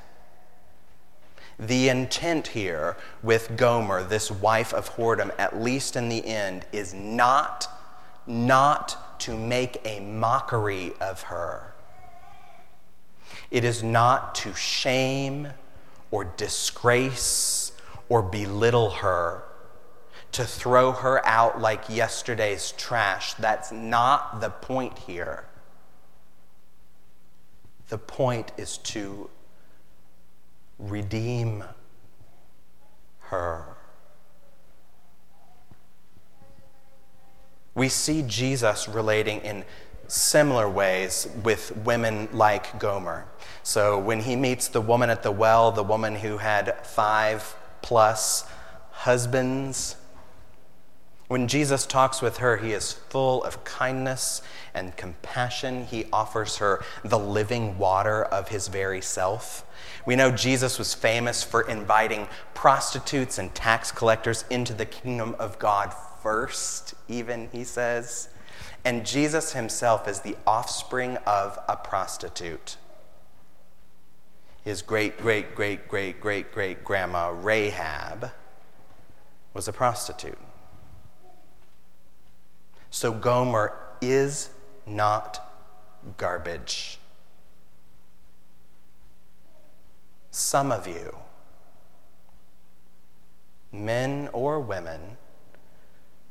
the 1.58 1.90
intent 1.90 2.48
here 2.48 2.96
with 3.22 3.58
Gomer, 3.58 4.02
this 4.02 4.30
wife 4.30 4.72
of 4.72 4.96
whoredom, 4.96 5.30
at 5.38 5.60
least 5.60 5.96
in 5.96 6.08
the 6.08 6.26
end, 6.26 6.64
is 6.72 6.94
not 6.94 7.68
not 8.26 9.20
to 9.20 9.36
make 9.36 9.80
a 9.84 10.00
mockery 10.00 10.92
of 11.00 11.22
her. 11.22 11.74
It 13.50 13.64
is 13.64 13.82
not 13.82 14.34
to 14.36 14.54
shame 14.54 15.48
or 16.10 16.24
disgrace 16.24 17.72
or 18.08 18.22
belittle 18.22 18.90
her, 18.90 19.42
to 20.32 20.44
throw 20.44 20.92
her 20.92 21.24
out 21.26 21.60
like 21.60 21.88
yesterday's 21.88 22.72
trash. 22.72 23.34
That's 23.34 23.72
not 23.72 24.40
the 24.40 24.50
point 24.50 24.98
here. 24.98 25.44
The 27.88 27.98
point 27.98 28.52
is 28.56 28.78
to 28.78 29.28
redeem 30.78 31.64
her. 33.20 33.64
We 37.74 37.88
see 37.88 38.22
Jesus 38.22 38.88
relating 38.88 39.40
in 39.40 39.64
similar 40.06 40.68
ways 40.68 41.28
with 41.44 41.76
women 41.78 42.28
like 42.32 42.78
Gomer. 42.78 43.26
So 43.62 43.98
when 43.98 44.20
he 44.20 44.36
meets 44.36 44.68
the 44.68 44.80
woman 44.80 45.10
at 45.10 45.22
the 45.22 45.30
well, 45.30 45.70
the 45.70 45.84
woman 45.84 46.16
who 46.16 46.38
had 46.38 46.84
five 46.84 47.54
plus 47.82 48.44
husbands, 48.90 49.96
when 51.30 51.46
Jesus 51.46 51.86
talks 51.86 52.20
with 52.20 52.38
her, 52.38 52.56
he 52.56 52.72
is 52.72 52.92
full 52.92 53.44
of 53.44 53.62
kindness 53.62 54.42
and 54.74 54.96
compassion. 54.96 55.84
He 55.84 56.06
offers 56.12 56.56
her 56.56 56.82
the 57.04 57.20
living 57.20 57.78
water 57.78 58.24
of 58.24 58.48
his 58.48 58.66
very 58.66 59.00
self. 59.00 59.64
We 60.04 60.16
know 60.16 60.32
Jesus 60.32 60.76
was 60.76 60.92
famous 60.92 61.44
for 61.44 61.60
inviting 61.62 62.26
prostitutes 62.52 63.38
and 63.38 63.54
tax 63.54 63.92
collectors 63.92 64.44
into 64.50 64.74
the 64.74 64.84
kingdom 64.84 65.36
of 65.38 65.60
God 65.60 65.94
first, 66.20 66.94
even, 67.06 67.48
he 67.52 67.62
says. 67.62 68.28
And 68.84 69.06
Jesus 69.06 69.52
himself 69.52 70.08
is 70.08 70.22
the 70.22 70.36
offspring 70.48 71.16
of 71.18 71.60
a 71.68 71.76
prostitute. 71.76 72.76
His 74.64 74.82
great, 74.82 75.16
great, 75.16 75.54
great, 75.54 75.86
great, 75.86 76.20
great, 76.20 76.50
great 76.50 76.82
grandma, 76.82 77.28
Rahab, 77.28 78.32
was 79.54 79.68
a 79.68 79.72
prostitute. 79.72 80.36
So 82.90 83.12
Gomer 83.12 83.78
is 84.00 84.50
not 84.84 85.46
garbage. 86.16 86.98
Some 90.32 90.72
of 90.72 90.86
you, 90.88 91.16
men 93.72 94.28
or 94.32 94.58
women, 94.60 95.16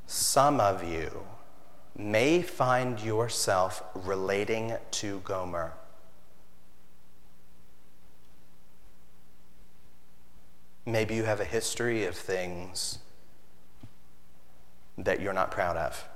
some 0.05 0.59
of 0.59 0.83
you 0.83 1.25
may 1.95 2.41
find 2.41 2.99
yourself 2.99 3.83
relating 3.93 4.73
to 4.91 5.19
Gomer. 5.19 5.73
Maybe 10.85 11.15
you 11.15 11.23
have 11.23 11.39
a 11.39 11.45
history 11.45 12.05
of 12.05 12.15
things 12.15 12.99
that 14.97 15.21
you're 15.21 15.33
not 15.33 15.51
proud 15.51 15.77
of. 15.77 16.08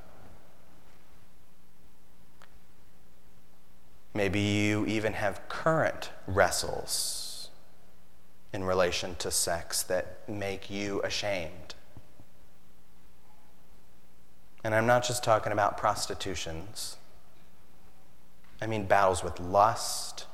Maybe 4.13 4.39
you 4.39 4.85
even 4.85 5.13
have 5.13 5.47
current 5.49 6.11
wrestles 6.27 7.49
in 8.53 8.63
relation 8.63 9.15
to 9.15 9.31
sex 9.31 9.81
that 9.83 10.27
make 10.29 10.69
you 10.69 11.01
ashamed. 11.01 11.73
And 14.63 14.75
I'm 14.75 14.85
not 14.85 15.03
just 15.03 15.23
talking 15.23 15.51
about 15.51 15.77
prostitutions, 15.77 16.97
I 18.61 18.67
mean 18.67 18.85
battles 18.85 19.23
with 19.23 19.39
lust, 19.39 20.25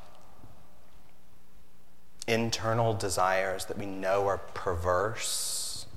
internal 2.28 2.94
desires 2.94 3.66
that 3.66 3.78
we 3.78 3.88
know 3.88 4.28
are 4.28 4.38
perverse. 4.38 5.88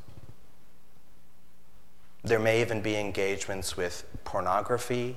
There 2.24 2.38
may 2.38 2.60
even 2.62 2.80
be 2.80 2.96
engagements 2.96 3.76
with 3.76 4.06
pornography, 4.24 5.16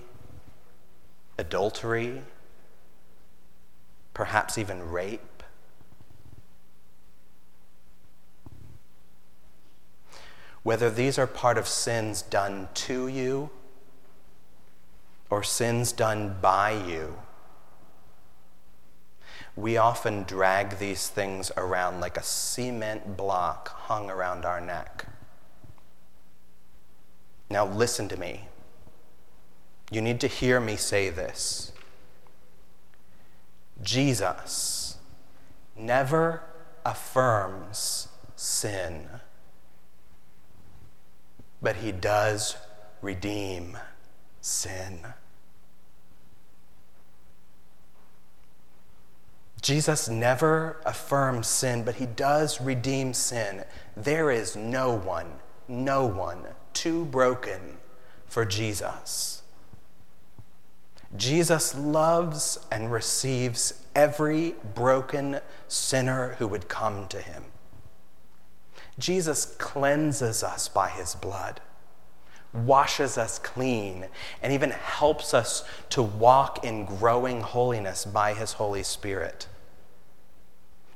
adultery 1.38 2.22
perhaps 4.16 4.58
even 4.58 4.90
rape. 4.90 5.44
Whether 10.64 10.90
these 10.90 11.20
are 11.20 11.28
part 11.28 11.60
of 11.60 11.68
sins 11.68 12.24
done 12.24 12.70
to 12.74 13.08
you 13.08 13.52
or 15.30 15.44
sins 15.44 15.92
done 15.92 16.38
by 16.42 16.72
you, 16.72 17.20
we 19.56 19.78
often 19.78 20.24
drag 20.24 20.80
these 20.80 21.08
things 21.08 21.52
around 21.56 22.00
like 22.00 22.18
a 22.18 22.24
cement 22.24 23.16
block 23.16 23.70
hung 23.70 24.10
around 24.10 24.44
our 24.44 24.60
neck. 24.60 25.06
Now, 27.50 27.66
listen 27.68 28.10
to 28.10 28.18
me. 28.18 28.48
You 29.92 30.02
need 30.02 30.20
to 30.22 30.28
hear 30.28 30.60
me 30.60 30.78
say 30.78 31.10
this. 31.10 31.72
Jesus 33.86 34.98
never 35.78 36.42
affirms 36.84 38.08
sin, 38.36 39.08
but 41.62 41.78
he 41.78 41.92
does 41.92 42.58
redeem 43.02 43.78
sin. 44.42 45.14
Jesus 49.62 50.10
never 50.10 50.82
affirms 50.84 51.48
sin, 51.48 51.84
but 51.84 51.96
he 51.96 52.08
does 52.08 52.60
redeem 52.60 53.14
sin. 53.14 53.64
There 53.96 54.32
is 54.32 54.56
no 54.56 54.94
one, 54.94 55.28
no 55.68 56.08
one 56.08 56.40
too 56.74 57.06
broken 57.06 57.78
for 58.26 58.46
Jesus. 58.46 59.44
Jesus 61.18 61.76
loves 61.76 62.60
and 62.72 62.92
receives 62.92 63.86
every 63.96 64.56
broken 64.74 65.40
sinner 65.68 66.36
who 66.40 66.48
would 66.48 66.68
come 66.68 67.08
to 67.08 67.22
him. 67.22 67.46
Jesus 68.98 69.46
cleanses 69.58 70.44
us 70.44 70.68
by 70.68 70.90
his 70.90 71.16
blood, 71.16 71.62
washes 72.54 73.18
us 73.18 73.40
clean, 73.40 74.08
and 74.42 74.54
even 74.54 74.72
helps 74.72 75.34
us 75.34 75.64
to 75.90 76.02
walk 76.02 76.64
in 76.64 76.86
growing 76.86 77.42
holiness 77.42 78.06
by 78.06 78.34
his 78.34 78.54
Holy 78.54 78.84
Spirit. 78.84 79.48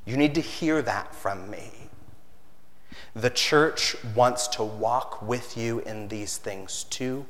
You 0.05 0.17
need 0.17 0.33
to 0.35 0.41
hear 0.41 0.81
that 0.81 1.13
from 1.13 1.49
me. 1.49 1.71
The 3.13 3.29
church 3.29 3.95
wants 4.15 4.47
to 4.49 4.63
walk 4.63 5.21
with 5.21 5.57
you 5.57 5.79
in 5.79 6.07
these 6.07 6.37
things 6.37 6.85
too. 6.85 7.25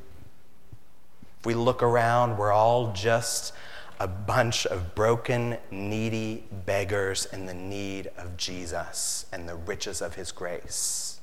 If 1.39 1.45
we 1.45 1.53
look 1.53 1.81
around, 1.81 2.37
we're 2.37 2.51
all 2.51 2.91
just 2.93 3.53
a 3.99 4.07
bunch 4.07 4.65
of 4.65 4.95
broken, 4.95 5.57
needy 5.71 6.45
beggars 6.65 7.25
in 7.25 7.45
the 7.45 7.53
need 7.53 8.11
of 8.17 8.37
Jesus 8.37 9.25
and 9.31 9.47
the 9.47 9.55
riches 9.55 10.01
of 10.01 10.15
his 10.15 10.31
grace. 10.31 11.19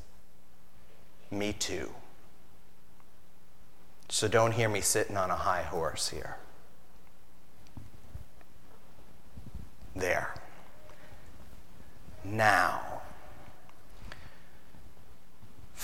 Me 1.30 1.52
too. 1.52 1.90
So 4.08 4.28
don't 4.28 4.52
hear 4.52 4.68
me 4.68 4.80
sitting 4.80 5.16
on 5.16 5.30
a 5.30 5.36
high 5.36 5.62
horse 5.62 6.08
here. 6.08 6.36
There. 9.94 10.34
Now 12.24 13.02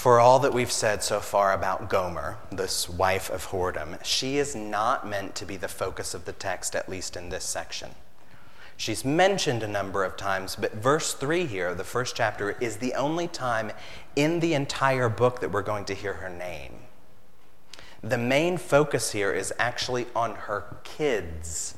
for 0.02 0.18
all 0.18 0.40
that 0.40 0.52
we've 0.52 0.72
said 0.72 1.00
so 1.00 1.20
far 1.20 1.52
about 1.52 1.88
Gomer, 1.88 2.36
this 2.50 2.88
wife 2.88 3.30
of 3.30 3.46
whoredom, 3.46 4.04
she 4.04 4.36
is 4.36 4.56
not 4.56 5.06
meant 5.06 5.36
to 5.36 5.46
be 5.46 5.56
the 5.56 5.68
focus 5.68 6.12
of 6.12 6.24
the 6.24 6.32
text, 6.32 6.74
at 6.74 6.88
least 6.88 7.16
in 7.16 7.28
this 7.28 7.44
section. 7.44 7.90
She's 8.76 9.04
mentioned 9.04 9.62
a 9.62 9.68
number 9.68 10.02
of 10.02 10.16
times, 10.16 10.56
but 10.56 10.74
verse 10.74 11.14
3 11.14 11.46
here, 11.46 11.72
the 11.72 11.84
first 11.84 12.16
chapter, 12.16 12.56
is 12.60 12.78
the 12.78 12.94
only 12.94 13.28
time 13.28 13.70
in 14.16 14.40
the 14.40 14.54
entire 14.54 15.08
book 15.08 15.38
that 15.38 15.52
we're 15.52 15.62
going 15.62 15.84
to 15.84 15.94
hear 15.94 16.14
her 16.14 16.28
name. 16.28 16.80
The 18.02 18.18
main 18.18 18.56
focus 18.56 19.12
here 19.12 19.32
is 19.32 19.54
actually 19.56 20.06
on 20.16 20.34
her 20.34 20.78
kids, 20.82 21.76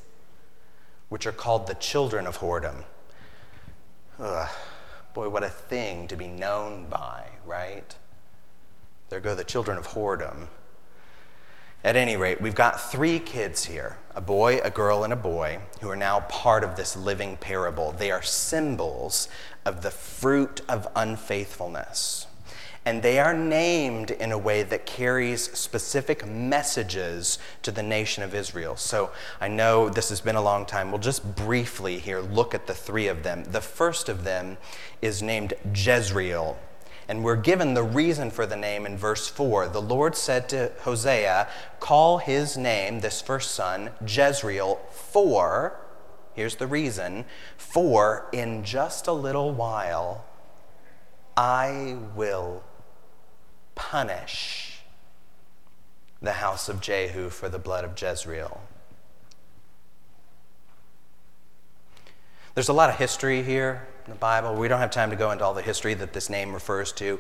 which 1.11 1.27
are 1.27 1.33
called 1.33 1.67
the 1.67 1.75
children 1.75 2.27
of 2.27 2.39
whoredom. 2.39 2.85
Ugh, 4.19 4.49
boy, 5.13 5.29
what 5.29 5.45
a 5.45 5.51
thing 5.51 6.09
to 6.09 6.17
be 6.17 6.27
known 6.27 6.87
by, 6.89 7.27
right? 7.45 7.95
There 9.09 9.21
go 9.21 9.35
the 9.35 9.45
children 9.45 9.79
of 9.79 9.89
whoredom. 9.89 10.49
At 11.85 11.97
any 11.97 12.17
rate, 12.17 12.41
we've 12.41 12.55
got 12.55 12.81
three 12.81 13.19
kids 13.19 13.67
here 13.67 13.99
a 14.17 14.21
boy, 14.21 14.59
a 14.65 14.71
girl, 14.71 15.05
and 15.05 15.13
a 15.13 15.17
boy 15.17 15.59
who 15.81 15.91
are 15.91 15.97
now 15.97 16.21
part 16.21 16.65
of 16.65 16.77
this 16.77 16.97
living 16.97 17.37
parable. 17.37 17.93
They 17.93 18.11
are 18.11 18.23
symbols 18.23 19.29
of 19.65 19.83
the 19.83 19.91
fruit 19.91 20.63
of 20.69 20.89
unfaithfulness. 20.97 22.27
And 22.87 23.03
they 23.03 23.19
are 23.19 23.35
named 23.35 24.11
in 24.11 24.31
a 24.31 24.39
way 24.39 24.63
that 24.63 24.85
carries 24.85 25.51
specific 25.53 26.27
messages 26.27 27.39
to 27.63 27.73
the 27.73 27.83
nation 27.83 28.23
of 28.23 28.35
Israel. 28.35 28.77
So 28.77 29.11
I 29.41 29.49
know 29.49 29.89
this 29.89 30.11
has 30.11 30.21
been 30.21 30.37
a 30.37 30.43
long 30.43 30.67
time. 30.67 30.91
We'll 30.91 31.01
just 31.01 31.35
briefly 31.35 31.99
here 31.99 32.21
look 32.21 32.55
at 32.55 32.67
the 32.67 32.75
three 32.75 33.09
of 33.09 33.23
them. 33.23 33.45
The 33.45 33.63
first 33.63 34.09
of 34.09 34.25
them 34.25 34.59
is 35.01 35.23
named 35.23 35.55
Jezreel. 35.75 36.59
And 37.09 37.23
we're 37.23 37.37
given 37.37 37.75
the 37.75 37.83
reason 37.83 38.31
for 38.31 38.47
the 38.47 38.57
name 38.57 38.87
in 38.87 38.97
verse 38.97 39.29
4. 39.29 39.69
The 39.69 39.83
Lord 39.83 40.17
said 40.17 40.49
to 40.51 40.73
Hosea, 40.81 41.49
Call 41.81 42.19
his 42.19 42.57
name, 42.57 43.01
this 43.01 43.21
first 43.21 43.51
son, 43.51 43.91
Jezreel, 44.07 44.81
for, 44.91 45.79
here's 46.35 46.57
the 46.57 46.67
reason, 46.67 47.27
for 47.57 48.27
in 48.33 48.65
just 48.65 49.07
a 49.07 49.13
little 49.13 49.53
while 49.53 50.25
I 51.37 51.97
will 52.15 52.63
punish 53.75 54.79
the 56.23 56.33
house 56.33 56.69
of 56.69 56.81
Jehu 56.81 57.29
for 57.29 57.49
the 57.49 57.59
blood 57.59 57.85
of 57.85 58.01
Jezreel. 58.01 58.63
There's 62.55 62.69
a 62.69 62.73
lot 62.73 62.89
of 62.89 62.97
history 62.97 63.43
here 63.43 63.89
in 64.07 64.13
the 64.13 64.19
Bible. 64.19 64.55
We 64.55 64.69
don't 64.69 64.81
have 64.81 64.91
time 64.91 65.11
to 65.11 65.17
go 65.17 65.31
into 65.31 65.45
all 65.45 65.55
the 65.55 65.63
history 65.63 65.95
that 65.95 66.13
this 66.13 66.29
name 66.29 66.53
refers 66.53 66.93
to, 66.93 67.19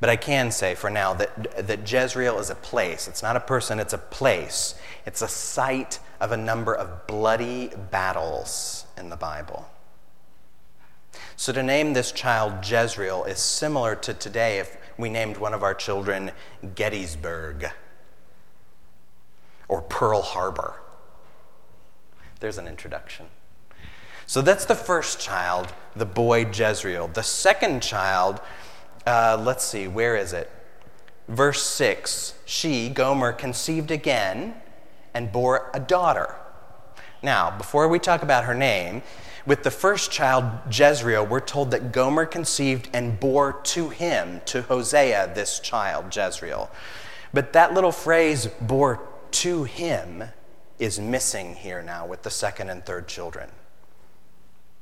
but 0.00 0.08
I 0.08 0.16
can 0.16 0.50
say 0.50 0.74
for 0.74 0.90
now 0.90 1.14
that, 1.14 1.66
that 1.66 1.90
Jezreel 1.90 2.38
is 2.38 2.50
a 2.50 2.54
place. 2.54 3.08
It's 3.08 3.22
not 3.22 3.36
a 3.36 3.40
person, 3.40 3.78
it's 3.78 3.92
a 3.92 3.98
place. 3.98 4.74
It's 5.06 5.22
a 5.22 5.28
site 5.28 5.98
of 6.20 6.32
a 6.32 6.36
number 6.36 6.74
of 6.74 7.06
bloody 7.06 7.70
battles 7.90 8.86
in 8.96 9.08
the 9.08 9.16
Bible. 9.16 9.68
So 11.36 11.52
to 11.52 11.62
name 11.62 11.92
this 11.92 12.12
child 12.12 12.64
Jezreel 12.64 13.24
is 13.24 13.38
similar 13.38 13.96
to 13.96 14.14
today 14.14 14.58
if 14.58 14.76
we 14.98 15.08
named 15.08 15.38
one 15.38 15.54
of 15.54 15.62
our 15.62 15.74
children 15.74 16.30
Gettysburg 16.74 17.70
or 19.68 19.82
Pearl 19.82 20.22
Harbor. 20.22 20.74
There's 22.40 22.58
an 22.58 22.66
introduction. 22.66 23.26
So 24.26 24.42
that's 24.42 24.64
the 24.64 24.74
first 24.74 25.20
child, 25.20 25.72
the 25.96 26.06
boy 26.06 26.46
Jezreel. 26.46 27.08
The 27.08 27.22
second 27.22 27.82
child, 27.82 28.40
uh, 29.06 29.40
let's 29.44 29.64
see, 29.64 29.88
where 29.88 30.16
is 30.16 30.32
it? 30.32 30.50
Verse 31.28 31.62
6 31.62 32.34
She, 32.44 32.88
Gomer, 32.88 33.32
conceived 33.32 33.90
again 33.90 34.54
and 35.14 35.32
bore 35.32 35.70
a 35.74 35.80
daughter. 35.80 36.36
Now, 37.22 37.56
before 37.56 37.88
we 37.88 37.98
talk 37.98 38.22
about 38.22 38.44
her 38.44 38.54
name, 38.54 39.02
with 39.46 39.62
the 39.62 39.70
first 39.70 40.10
child, 40.10 40.44
Jezreel, 40.70 41.26
we're 41.26 41.40
told 41.40 41.70
that 41.70 41.92
Gomer 41.92 42.26
conceived 42.26 42.88
and 42.92 43.18
bore 43.18 43.54
to 43.64 43.88
him, 43.88 44.40
to 44.46 44.62
Hosea, 44.62 45.32
this 45.34 45.60
child, 45.60 46.14
Jezreel. 46.14 46.70
But 47.32 47.52
that 47.52 47.74
little 47.74 47.92
phrase, 47.92 48.46
bore 48.60 49.08
to 49.32 49.64
him, 49.64 50.24
is 50.78 50.98
missing 50.98 51.54
here 51.54 51.82
now 51.82 52.06
with 52.06 52.22
the 52.22 52.30
second 52.30 52.70
and 52.70 52.84
third 52.84 53.06
children. 53.06 53.50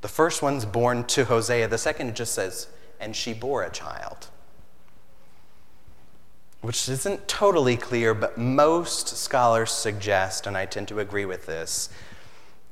The 0.01 0.07
first 0.07 0.41
one's 0.41 0.65
born 0.65 1.03
to 1.05 1.25
Hosea, 1.25 1.67
the 1.67 1.77
second 1.77 2.15
just 2.15 2.33
says, 2.33 2.67
and 2.99 3.15
she 3.15 3.33
bore 3.33 3.63
a 3.63 3.69
child. 3.69 4.27
Which 6.61 6.87
isn't 6.89 7.27
totally 7.27 7.77
clear, 7.77 8.13
but 8.13 8.37
most 8.37 9.07
scholars 9.07 9.71
suggest, 9.71 10.45
and 10.47 10.57
I 10.57 10.65
tend 10.65 10.87
to 10.89 10.99
agree 10.99 11.25
with 11.25 11.45
this, 11.45 11.89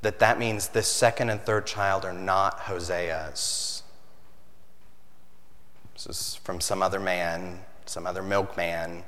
that 0.02 0.18
that 0.20 0.38
means 0.38 0.68
the 0.68 0.82
second 0.82 1.30
and 1.30 1.40
third 1.40 1.66
child 1.66 2.04
are 2.04 2.12
not 2.12 2.60
Hosea's. 2.60 3.82
This 5.94 6.06
is 6.06 6.34
from 6.44 6.60
some 6.60 6.82
other 6.82 7.00
man, 7.00 7.60
some 7.86 8.06
other 8.06 8.22
milkman, 8.22 9.04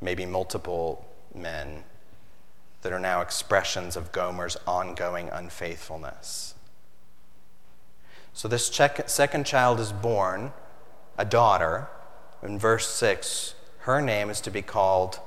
maybe 0.00 0.26
multiple 0.26 1.08
men 1.34 1.84
that 2.82 2.92
are 2.92 3.00
now 3.00 3.20
expressions 3.20 3.96
of 3.96 4.12
Gomer's 4.12 4.56
ongoing 4.66 5.28
unfaithfulness. 5.30 6.54
So 8.32 8.48
this 8.48 8.66
second 8.66 9.44
child 9.44 9.80
is 9.80 9.92
born, 9.92 10.52
a 11.18 11.24
daughter. 11.24 11.88
In 12.42 12.58
verse 12.58 12.88
6, 12.88 13.54
her 13.80 14.00
name 14.00 14.30
is 14.30 14.40
to 14.42 14.50
be 14.50 14.62
called 14.62 15.20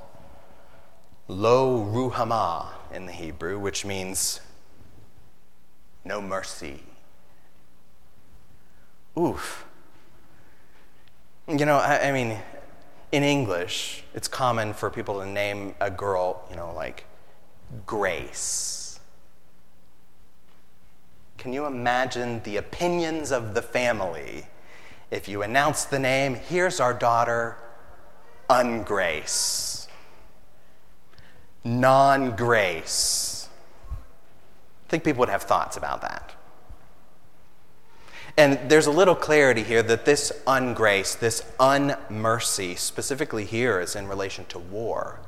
Lo 1.28 1.86
Ruhamah 1.86 2.68
in 2.94 3.06
the 3.06 3.12
Hebrew, 3.12 3.60
which 3.60 3.86
means 3.86 4.42
no 6.04 6.22
mercy. 6.22 6.84
Oof. 9.18 9.66
You 11.48 11.66
know, 11.66 11.78
I, 11.78 12.10
I, 12.10 12.12
mean, 12.12 12.40
in 13.12 13.24
English, 13.24 14.04
it's 14.14 14.28
common 14.28 14.74
for 14.74 14.90
people 14.90 15.20
to 15.20 15.26
name 15.26 15.76
a 15.80 15.92
girl, 15.92 16.46
you 16.50 16.56
know, 16.56 16.74
like 16.74 17.06
Grace 17.86 18.83
can 21.38 21.54
you 21.54 21.66
imagine 21.66 22.42
the 22.44 22.58
opinions 22.58 23.32
of 23.32 23.54
the 23.54 23.62
family 23.62 24.46
if 25.12 25.28
you 25.28 25.42
announce 25.42 25.86
the 25.86 26.00
name, 26.00 26.36
here's 26.36 26.80
our 26.80 26.94
daughter, 26.94 27.58
Ungrace, 28.50 29.88
non 31.64 32.36
grace? 32.36 33.50
I 34.88 34.90
think 34.90 35.04
people 35.04 35.20
would 35.22 35.30
have 35.30 35.44
thoughts 35.44 35.78
about 35.78 36.02
that. 36.02 36.34
And 38.38 38.60
there's 38.70 38.88
a 38.88 38.92
little 38.92 39.16
clarity 39.16 39.62
here 39.62 39.84
that 39.84 40.06
this 40.06 40.32
ungrace, 40.48 41.20
this 41.20 41.42
unmercy, 41.60 42.78
specifically 42.78 43.46
here 43.46 43.80
is 43.80 43.96
in 43.96 44.08
relation 44.08 44.46
to 44.46 44.58
war. 44.58 45.20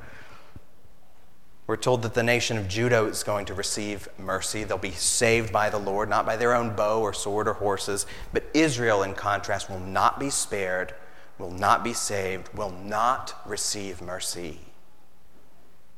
We're 1.68 1.78
told 1.78 2.04
that 2.04 2.14
the 2.14 2.22
nation 2.22 2.58
of 2.58 2.68
Judah 2.68 3.06
is 3.06 3.24
going 3.24 3.46
to 3.48 3.56
receive 3.56 4.08
mercy. 4.20 4.64
They'll 4.64 4.78
be 4.78 4.92
saved 4.92 5.52
by 5.52 5.72
the 5.72 5.80
Lord, 5.80 6.10
not 6.10 6.26
by 6.26 6.36
their 6.38 6.54
own 6.54 6.76
bow 6.76 7.02
or 7.02 7.12
sword 7.12 7.48
or 7.48 7.54
horses. 7.54 8.06
But 8.32 8.44
Israel, 8.54 9.02
in 9.02 9.16
contrast, 9.16 9.70
will 9.70 9.80
not 9.80 10.20
be 10.20 10.30
spared, 10.30 10.94
will 11.40 11.52
not 11.52 11.84
be 11.84 11.94
saved, 11.94 12.54
will 12.54 12.70
not 12.70 13.42
receive 13.48 14.00
mercy. 14.00 14.60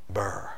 Burr. 0.09 0.51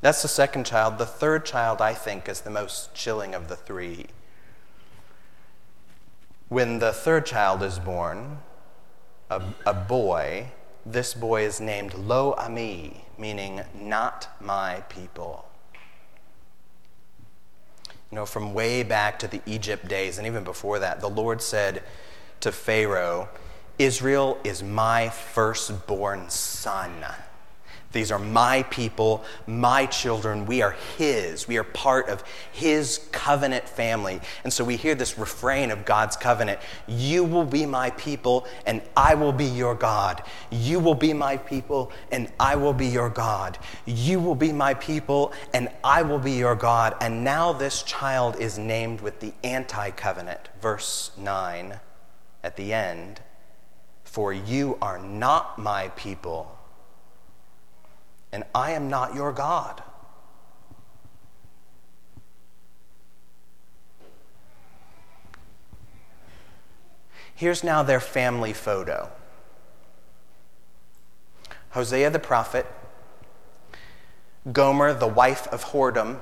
That's 0.00 0.22
the 0.22 0.28
second 0.28 0.64
child. 0.64 0.98
The 0.98 1.06
third 1.06 1.44
child, 1.44 1.80
I 1.80 1.94
think, 1.94 2.28
is 2.28 2.42
the 2.42 2.50
most 2.50 2.94
chilling 2.94 3.34
of 3.34 3.48
the 3.48 3.56
three. 3.56 4.06
When 6.48 6.78
the 6.78 6.92
third 6.92 7.26
child 7.26 7.62
is 7.62 7.80
born, 7.80 8.38
a, 9.30 9.42
a 9.66 9.74
boy, 9.74 10.52
this 10.86 11.14
boy 11.14 11.44
is 11.44 11.60
named 11.60 11.94
Lo 11.94 12.34
Ami, 12.36 13.04
meaning 13.18 13.62
not 13.74 14.28
my 14.40 14.82
people. 14.88 15.46
You 18.10 18.16
know, 18.16 18.26
from 18.26 18.54
way 18.54 18.82
back 18.82 19.18
to 19.20 19.28
the 19.28 19.40
Egypt 19.46 19.88
days, 19.88 20.18
and 20.18 20.26
even 20.26 20.44
before 20.44 20.78
that, 20.78 21.00
the 21.00 21.08
Lord 21.08 21.42
said 21.42 21.82
to 22.40 22.52
Pharaoh, 22.52 23.28
Israel 23.78 24.38
is 24.44 24.62
my 24.62 25.08
firstborn 25.08 26.30
son. 26.30 26.92
These 27.94 28.12
are 28.12 28.18
my 28.18 28.64
people, 28.64 29.24
my 29.46 29.86
children. 29.86 30.44
We 30.44 30.60
are 30.60 30.72
His. 30.98 31.48
We 31.48 31.56
are 31.56 31.64
part 31.64 32.10
of 32.10 32.22
His 32.52 33.08
covenant 33.12 33.68
family. 33.68 34.20
And 34.42 34.52
so 34.52 34.64
we 34.64 34.76
hear 34.76 34.94
this 34.94 35.16
refrain 35.16 35.70
of 35.70 35.84
God's 35.86 36.16
covenant 36.16 36.58
You 36.86 37.24
will 37.24 37.44
be 37.44 37.64
my 37.64 37.90
people, 37.90 38.46
and 38.66 38.82
I 38.96 39.14
will 39.14 39.32
be 39.32 39.46
your 39.46 39.74
God. 39.74 40.22
You 40.50 40.80
will 40.80 40.94
be 40.94 41.12
my 41.12 41.38
people, 41.38 41.92
and 42.10 42.30
I 42.38 42.56
will 42.56 42.74
be 42.74 42.86
your 42.86 43.08
God. 43.08 43.58
You 43.86 44.20
will 44.20 44.34
be 44.34 44.52
my 44.52 44.74
people, 44.74 45.32
and 45.54 45.70
I 45.82 46.02
will 46.02 46.18
be 46.18 46.32
your 46.32 46.56
God. 46.56 46.96
And 47.00 47.24
now 47.24 47.52
this 47.52 47.82
child 47.84 48.36
is 48.40 48.58
named 48.58 49.00
with 49.00 49.20
the 49.20 49.32
anti 49.42 49.90
covenant. 49.92 50.50
Verse 50.60 51.12
9 51.16 51.80
at 52.42 52.56
the 52.56 52.72
end 52.72 53.20
For 54.04 54.32
you 54.32 54.78
are 54.82 54.98
not 54.98 55.58
my 55.58 55.88
people 55.96 56.53
and 58.34 58.42
I 58.52 58.72
am 58.72 58.90
not 58.90 59.14
your 59.14 59.30
God. 59.30 59.80
Here's 67.32 67.62
now 67.62 67.84
their 67.84 68.00
family 68.00 68.52
photo 68.52 69.08
Hosea 71.70 72.10
the 72.10 72.18
prophet, 72.18 72.66
Gomer, 74.52 74.92
the 74.92 75.06
wife 75.06 75.46
of 75.52 75.66
whoredom, 75.66 76.18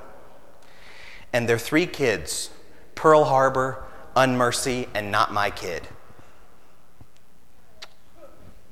and 1.33 1.49
their 1.49 1.57
three 1.57 1.87
kids 1.87 2.51
Pearl 2.93 3.23
Harbor, 3.23 3.83
Unmercy, 4.15 4.87
and 4.93 5.09
Not 5.09 5.33
My 5.33 5.49
Kid. 5.49 5.87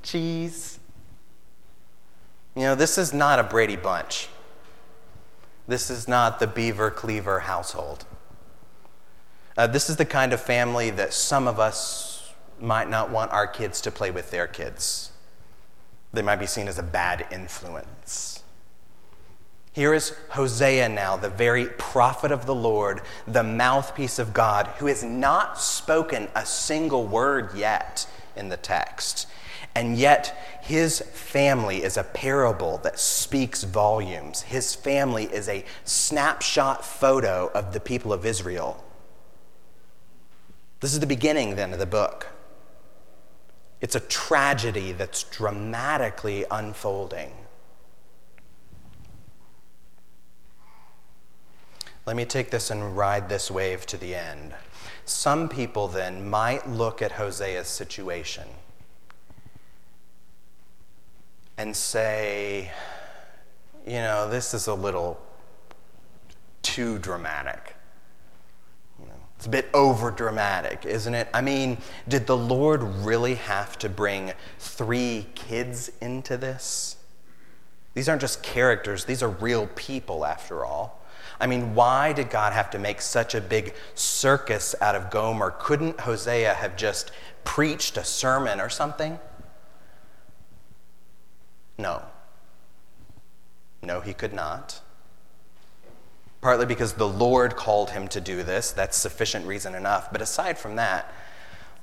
Cheese. 0.03 0.77
You 2.55 2.63
know, 2.63 2.75
this 2.75 2.97
is 2.97 3.13
not 3.13 3.39
a 3.39 3.43
Brady 3.43 3.75
Bunch. 3.75 4.27
This 5.67 5.89
is 5.89 6.07
not 6.07 6.39
the 6.39 6.47
Beaver 6.47 6.91
Cleaver 6.91 7.41
household. 7.41 8.05
Uh, 9.57 9.67
this 9.67 9.89
is 9.89 9.97
the 9.97 10.05
kind 10.05 10.33
of 10.33 10.41
family 10.41 10.89
that 10.89 11.13
some 11.13 11.47
of 11.47 11.59
us 11.59 12.33
might 12.59 12.89
not 12.89 13.09
want 13.09 13.31
our 13.31 13.47
kids 13.47 13.81
to 13.81 13.91
play 13.91 14.11
with 14.11 14.31
their 14.31 14.47
kids. 14.47 15.11
They 16.13 16.21
might 16.21 16.37
be 16.37 16.45
seen 16.45 16.67
as 16.67 16.77
a 16.77 16.83
bad 16.83 17.25
influence. 17.31 18.43
Here 19.73 19.93
is 19.93 20.13
Hosea 20.31 20.89
now, 20.89 21.15
the 21.15 21.29
very 21.29 21.67
prophet 21.67 22.31
of 22.31 22.45
the 22.45 22.55
Lord, 22.55 23.01
the 23.25 23.43
mouthpiece 23.43 24.19
of 24.19 24.33
God, 24.33 24.67
who 24.77 24.87
has 24.87 25.01
not 25.01 25.57
spoken 25.57 26.27
a 26.35 26.45
single 26.45 27.07
word 27.07 27.55
yet 27.55 28.05
in 28.35 28.49
the 28.49 28.57
text. 28.57 29.27
And 29.73 29.97
yet, 29.97 30.60
his 30.71 31.01
family 31.01 31.83
is 31.83 31.97
a 31.97 32.03
parable 32.05 32.77
that 32.77 32.97
speaks 32.97 33.65
volumes. 33.65 34.43
His 34.43 34.73
family 34.73 35.25
is 35.25 35.49
a 35.49 35.65
snapshot 35.83 36.85
photo 36.85 37.51
of 37.53 37.73
the 37.73 37.81
people 37.81 38.13
of 38.13 38.25
Israel. 38.25 38.81
This 40.79 40.93
is 40.93 41.01
the 41.01 41.05
beginning, 41.05 41.57
then, 41.57 41.73
of 41.73 41.79
the 41.79 41.85
book. 41.85 42.27
It's 43.81 43.95
a 43.95 43.99
tragedy 43.99 44.93
that's 44.93 45.23
dramatically 45.23 46.45
unfolding. 46.49 47.33
Let 52.05 52.15
me 52.15 52.23
take 52.23 52.49
this 52.49 52.71
and 52.71 52.95
ride 52.95 53.27
this 53.27 53.51
wave 53.51 53.85
to 53.87 53.97
the 53.97 54.15
end. 54.15 54.53
Some 55.03 55.49
people 55.49 55.89
then 55.89 56.29
might 56.29 56.69
look 56.69 57.01
at 57.01 57.11
Hosea's 57.11 57.67
situation 57.67 58.47
and 61.61 61.75
say, 61.75 62.71
you 63.85 63.93
know, 63.93 64.27
this 64.27 64.55
is 64.55 64.65
a 64.65 64.73
little 64.73 65.21
too 66.63 66.97
dramatic. 66.97 67.75
it's 69.35 69.45
a 69.45 69.49
bit 69.49 69.69
over 69.71 70.09
dramatic, 70.09 70.87
isn't 70.87 71.13
it? 71.13 71.27
I 71.35 71.41
mean, 71.41 71.77
did 72.07 72.25
the 72.25 72.35
Lord 72.35 72.81
really 72.81 73.35
have 73.35 73.77
to 73.79 73.89
bring 73.89 74.33
three 74.57 75.27
kids 75.35 75.91
into 76.01 76.35
this? 76.35 76.97
These 77.93 78.09
aren't 78.09 78.21
just 78.21 78.41
characters, 78.41 79.05
these 79.05 79.21
are 79.21 79.29
real 79.29 79.67
people, 79.75 80.25
after 80.25 80.65
all. 80.65 81.03
I 81.39 81.45
mean, 81.45 81.75
why 81.75 82.11
did 82.11 82.31
God 82.31 82.53
have 82.53 82.71
to 82.71 82.79
make 82.79 83.01
such 83.01 83.35
a 83.35 83.41
big 83.41 83.75
circus 83.93 84.73
out 84.81 84.95
of 84.95 85.11
Gomer? 85.11 85.51
Couldn't 85.59 85.99
Hosea 85.99 86.55
have 86.55 86.75
just 86.75 87.11
preached 87.43 87.97
a 87.97 88.03
sermon 88.03 88.59
or 88.59 88.69
something? 88.69 89.19
No. 91.77 92.03
No, 93.81 94.01
he 94.01 94.13
could 94.13 94.33
not. 94.33 94.81
Partly 96.41 96.65
because 96.65 96.93
the 96.93 97.07
Lord 97.07 97.55
called 97.55 97.91
him 97.91 98.07
to 98.09 98.21
do 98.21 98.43
this. 98.43 98.71
That's 98.71 98.97
sufficient 98.97 99.45
reason 99.45 99.75
enough. 99.75 100.11
But 100.11 100.21
aside 100.21 100.57
from 100.57 100.75
that, 100.75 101.13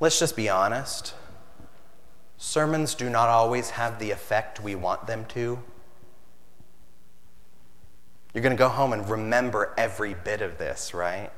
let's 0.01 0.19
just 0.19 0.37
be 0.37 0.49
honest. 0.49 1.15
Sermons 2.37 2.95
do 2.95 3.11
not 3.11 3.29
always 3.29 3.71
have 3.71 3.99
the 3.99 4.11
effect 4.11 4.61
we 4.61 4.75
want 4.75 5.07
them 5.07 5.25
to. 5.27 5.59
You're 8.33 8.43
going 8.43 8.57
to 8.57 8.59
go 8.59 8.69
home 8.69 8.93
and 8.93 9.09
remember 9.09 9.75
every 9.77 10.15
bit 10.15 10.43
of 10.43 10.59
this, 10.59 10.95
right? 10.95 11.33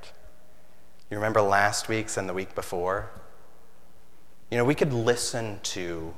You 1.11 1.17
remember 1.17 1.41
last 1.41 1.89
week's 1.89 2.17
and 2.17 2.29
the 2.29 2.35
week 2.35 2.55
before? 2.55 3.11
You 4.51 4.59
know, 4.59 4.65
we 4.65 4.75
could 4.75 4.93
listen 4.93 5.61
to 5.63 6.13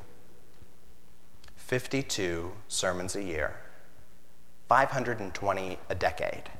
52 1.72 2.52
sermons 2.68 3.16
a 3.16 3.22
year, 3.22 3.56
520 4.68 5.78
a 5.88 5.94
decade. 5.94 6.50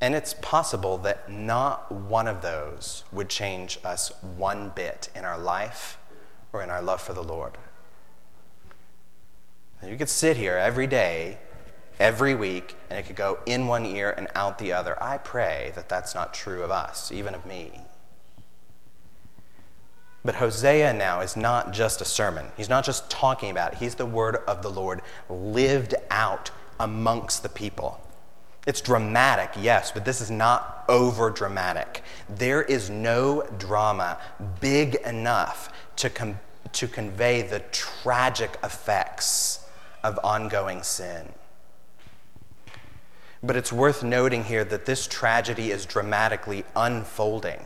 And 0.00 0.16
it's 0.16 0.34
possible 0.34 0.98
that 0.98 1.30
not 1.30 1.92
one 1.92 2.26
of 2.26 2.42
those 2.42 3.04
would 3.12 3.28
change 3.28 3.78
us 3.84 4.10
one 4.20 4.72
bit 4.74 5.10
in 5.14 5.24
our 5.24 5.38
life 5.38 5.96
or 6.52 6.60
in 6.60 6.70
our 6.70 6.82
love 6.82 7.00
for 7.00 7.12
the 7.12 7.22
Lord. 7.22 7.56
You 9.80 9.96
could 9.96 10.08
sit 10.08 10.36
here 10.36 10.56
every 10.56 10.88
day 10.88 11.38
every 12.00 12.34
week, 12.34 12.74
and 12.90 12.98
it 12.98 13.06
could 13.06 13.14
go 13.14 13.38
in 13.46 13.68
one 13.68 13.86
ear 13.86 14.12
and 14.16 14.26
out 14.34 14.58
the 14.58 14.72
other. 14.72 15.00
I 15.00 15.18
pray 15.18 15.70
that 15.76 15.88
that's 15.88 16.16
not 16.16 16.34
true 16.34 16.64
of 16.64 16.72
us, 16.72 17.12
even 17.12 17.32
of 17.32 17.46
me. 17.46 17.82
But 20.26 20.34
Hosea 20.34 20.92
now 20.92 21.20
is 21.20 21.36
not 21.36 21.72
just 21.72 22.00
a 22.00 22.04
sermon. 22.04 22.46
He's 22.56 22.68
not 22.68 22.84
just 22.84 23.08
talking 23.08 23.48
about 23.48 23.74
it. 23.74 23.78
He's 23.78 23.94
the 23.94 24.04
word 24.04 24.38
of 24.48 24.60
the 24.60 24.68
Lord 24.68 25.02
lived 25.30 25.94
out 26.10 26.50
amongst 26.80 27.44
the 27.44 27.48
people. 27.48 28.00
It's 28.66 28.80
dramatic, 28.80 29.50
yes, 29.56 29.92
but 29.92 30.04
this 30.04 30.20
is 30.20 30.28
not 30.28 30.84
over 30.88 31.30
dramatic. 31.30 32.02
There 32.28 32.60
is 32.60 32.90
no 32.90 33.48
drama 33.56 34.18
big 34.60 34.96
enough 35.06 35.72
to, 35.96 36.10
com- 36.10 36.40
to 36.72 36.88
convey 36.88 37.42
the 37.42 37.60
tragic 37.70 38.58
effects 38.64 39.64
of 40.02 40.18
ongoing 40.24 40.82
sin. 40.82 41.32
But 43.44 43.54
it's 43.54 43.72
worth 43.72 44.02
noting 44.02 44.42
here 44.42 44.64
that 44.64 44.86
this 44.86 45.06
tragedy 45.06 45.70
is 45.70 45.86
dramatically 45.86 46.64
unfolding. 46.74 47.62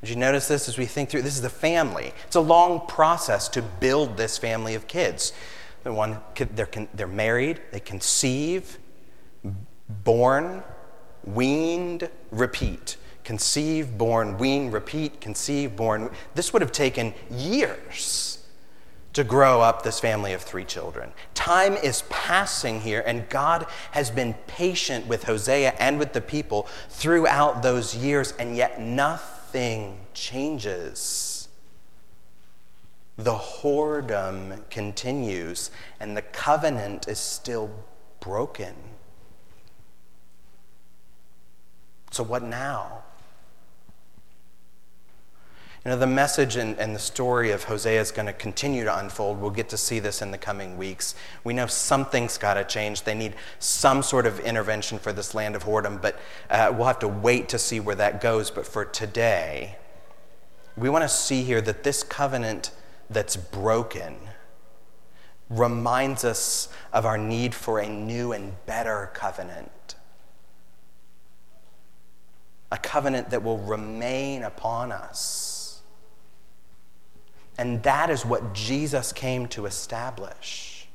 Did 0.00 0.10
you 0.10 0.16
notice 0.16 0.48
this 0.48 0.68
as 0.68 0.78
we 0.78 0.86
think 0.86 1.10
through? 1.10 1.22
This 1.22 1.36
is 1.36 1.42
the 1.42 1.50
family. 1.50 2.12
It's 2.26 2.36
a 2.36 2.40
long 2.40 2.86
process 2.86 3.48
to 3.50 3.62
build 3.62 4.16
this 4.16 4.38
family 4.38 4.74
of 4.74 4.86
kids. 4.86 5.32
The 5.82 5.92
one, 5.92 6.20
they're, 6.34 6.68
they're 6.94 7.06
married, 7.06 7.60
they 7.70 7.80
conceive, 7.80 8.78
born, 9.88 10.62
weaned, 11.24 12.08
repeat. 12.30 12.96
Conceive, 13.24 13.98
born, 13.98 14.38
wean, 14.38 14.70
repeat, 14.70 15.20
conceive, 15.20 15.76
born. 15.76 16.10
This 16.34 16.52
would 16.52 16.62
have 16.62 16.72
taken 16.72 17.12
years 17.30 18.38
to 19.12 19.24
grow 19.24 19.60
up 19.60 19.82
this 19.82 20.00
family 20.00 20.32
of 20.32 20.40
three 20.40 20.64
children. 20.64 21.12
Time 21.34 21.74
is 21.74 22.04
passing 22.08 22.80
here, 22.80 23.02
and 23.06 23.28
God 23.28 23.66
has 23.90 24.10
been 24.10 24.34
patient 24.46 25.06
with 25.06 25.24
Hosea 25.24 25.74
and 25.78 25.98
with 25.98 26.14
the 26.14 26.20
people 26.20 26.68
throughout 26.88 27.62
those 27.62 27.94
years, 27.94 28.32
and 28.38 28.56
yet 28.56 28.80
nothing 28.80 29.39
changes. 30.14 31.48
The 33.16 33.34
whoredom 33.34 34.68
continues, 34.70 35.70
and 36.00 36.16
the 36.16 36.22
covenant 36.22 37.08
is 37.08 37.18
still 37.18 37.70
broken. 38.20 38.74
So, 42.10 42.22
what 42.22 42.42
now? 42.42 43.04
You 45.84 45.92
know, 45.92 45.96
the 45.96 46.06
message 46.06 46.56
and, 46.56 46.78
and 46.78 46.94
the 46.94 46.98
story 46.98 47.52
of 47.52 47.64
Hosea 47.64 48.02
is 48.02 48.10
going 48.10 48.26
to 48.26 48.34
continue 48.34 48.84
to 48.84 48.98
unfold. 48.98 49.40
We'll 49.40 49.50
get 49.50 49.70
to 49.70 49.78
see 49.78 49.98
this 49.98 50.20
in 50.20 50.30
the 50.30 50.36
coming 50.36 50.76
weeks. 50.76 51.14
We 51.42 51.54
know 51.54 51.66
something's 51.66 52.36
got 52.36 52.54
to 52.54 52.64
change. 52.64 53.04
They 53.04 53.14
need 53.14 53.34
some 53.60 54.02
sort 54.02 54.26
of 54.26 54.40
intervention 54.40 54.98
for 54.98 55.10
this 55.14 55.34
land 55.34 55.56
of 55.56 55.64
whoredom, 55.64 56.02
but 56.02 56.20
uh, 56.50 56.70
we'll 56.76 56.86
have 56.86 56.98
to 56.98 57.08
wait 57.08 57.48
to 57.48 57.58
see 57.58 57.80
where 57.80 57.94
that 57.94 58.20
goes. 58.20 58.50
But 58.50 58.66
for 58.66 58.84
today, 58.84 59.78
we 60.76 60.90
want 60.90 61.02
to 61.02 61.08
see 61.08 61.44
here 61.44 61.62
that 61.62 61.82
this 61.82 62.02
covenant 62.02 62.72
that's 63.08 63.36
broken 63.36 64.16
reminds 65.48 66.24
us 66.24 66.68
of 66.92 67.06
our 67.06 67.16
need 67.16 67.54
for 67.54 67.78
a 67.78 67.88
new 67.88 68.32
and 68.32 68.52
better 68.66 69.10
covenant. 69.14 69.94
A 72.70 72.76
covenant 72.76 73.30
that 73.30 73.42
will 73.42 73.58
remain 73.58 74.42
upon 74.42 74.92
us 74.92 75.49
and 77.60 77.82
that 77.82 78.08
is 78.08 78.24
what 78.24 78.54
Jesus 78.54 79.12
came 79.12 79.46
to 79.48 79.66
establish. 79.66 80.88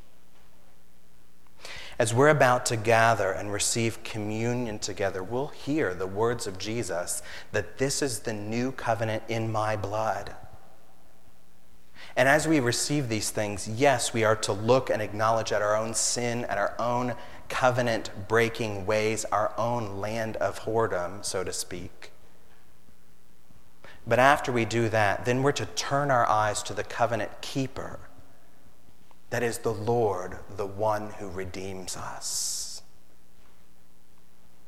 As 1.99 2.11
we're 2.11 2.29
about 2.29 2.65
to 2.65 2.75
gather 2.75 3.31
and 3.31 3.53
receive 3.53 4.03
communion 4.03 4.79
together, 4.79 5.21
we'll 5.21 5.49
hear 5.49 5.93
the 5.93 6.07
words 6.07 6.47
of 6.47 6.57
Jesus 6.57 7.21
that 7.51 7.77
this 7.77 8.01
is 8.01 8.21
the 8.21 8.33
new 8.33 8.71
covenant 8.71 9.21
in 9.27 9.51
my 9.51 9.75
blood. 9.75 10.35
And 12.15 12.27
as 12.27 12.47
we 12.47 12.59
receive 12.59 13.09
these 13.09 13.29
things, 13.29 13.67
yes, 13.67 14.11
we 14.11 14.23
are 14.23 14.37
to 14.37 14.51
look 14.51 14.89
and 14.89 15.03
acknowledge 15.03 15.51
at 15.51 15.61
our 15.61 15.75
own 15.75 15.93
sin, 15.93 16.45
at 16.45 16.57
our 16.57 16.73
own 16.79 17.13
covenant 17.47 18.09
breaking 18.27 18.87
ways, 18.87 19.23
our 19.25 19.53
own 19.55 19.97
land 20.01 20.35
of 20.37 20.61
whoredom, 20.61 21.23
so 21.23 21.43
to 21.43 21.53
speak. 21.53 22.11
But 24.07 24.19
after 24.19 24.51
we 24.51 24.65
do 24.65 24.89
that, 24.89 25.25
then 25.25 25.41
we're 25.41 25.51
to 25.53 25.65
turn 25.65 26.11
our 26.11 26.27
eyes 26.27 26.61
to 26.63 26.73
the 26.73 26.83
covenant 26.83 27.41
keeper. 27.41 27.99
That 29.31 29.41
is 29.41 29.59
the 29.59 29.73
Lord, 29.73 30.37
the 30.55 30.67
one 30.67 31.09
who 31.11 31.29
redeems 31.29 31.97
us. 31.97 32.83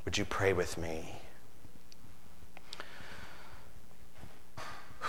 Would 0.04 0.18
you 0.18 0.24
pray 0.24 0.52
with 0.52 0.76
me? 0.76 1.16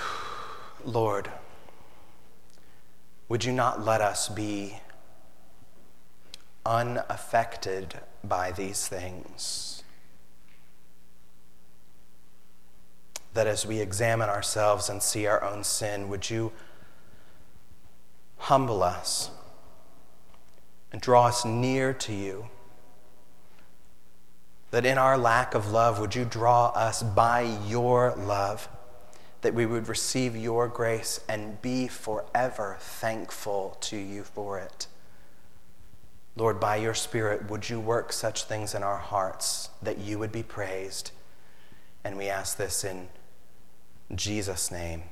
Lord, 0.85 1.31
would 3.29 3.43
you 3.45 3.51
not 3.51 3.83
let 3.83 4.01
us 4.01 4.29
be 4.29 4.79
unaffected 6.65 7.99
by 8.23 8.51
these 8.51 8.87
things? 8.87 9.78
That 13.33 13.47
as 13.47 13.65
we 13.65 13.79
examine 13.79 14.29
ourselves 14.29 14.89
and 14.89 15.01
see 15.01 15.25
our 15.25 15.43
own 15.43 15.63
sin, 15.63 16.09
would 16.09 16.29
you 16.29 16.51
humble 18.39 18.81
us 18.81 19.29
and 20.91 21.01
draw 21.01 21.27
us 21.27 21.45
near 21.45 21.93
to 21.93 22.13
you. 22.13 22.47
That 24.71 24.85
in 24.85 24.97
our 24.97 25.17
lack 25.17 25.53
of 25.53 25.71
love, 25.71 25.99
would 25.99 26.15
you 26.15 26.25
draw 26.25 26.67
us 26.69 27.03
by 27.03 27.41
your 27.67 28.13
love, 28.15 28.67
that 29.41 29.53
we 29.53 29.65
would 29.65 29.87
receive 29.87 30.35
your 30.35 30.67
grace 30.67 31.19
and 31.27 31.61
be 31.61 31.87
forever 31.87 32.77
thankful 32.79 33.77
to 33.81 33.97
you 33.97 34.23
for 34.23 34.59
it. 34.59 34.87
Lord, 36.35 36.59
by 36.59 36.77
your 36.77 36.93
Spirit, 36.93 37.49
would 37.49 37.69
you 37.69 37.79
work 37.79 38.13
such 38.13 38.45
things 38.45 38.73
in 38.73 38.83
our 38.83 38.97
hearts 38.97 39.69
that 39.81 39.97
you 39.97 40.19
would 40.19 40.31
be 40.31 40.43
praised? 40.43 41.11
And 42.03 42.17
we 42.17 42.29
ask 42.29 42.57
this 42.57 42.83
Jesus' 44.15 44.71
name. 44.71 45.03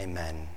Amen. 0.00 0.48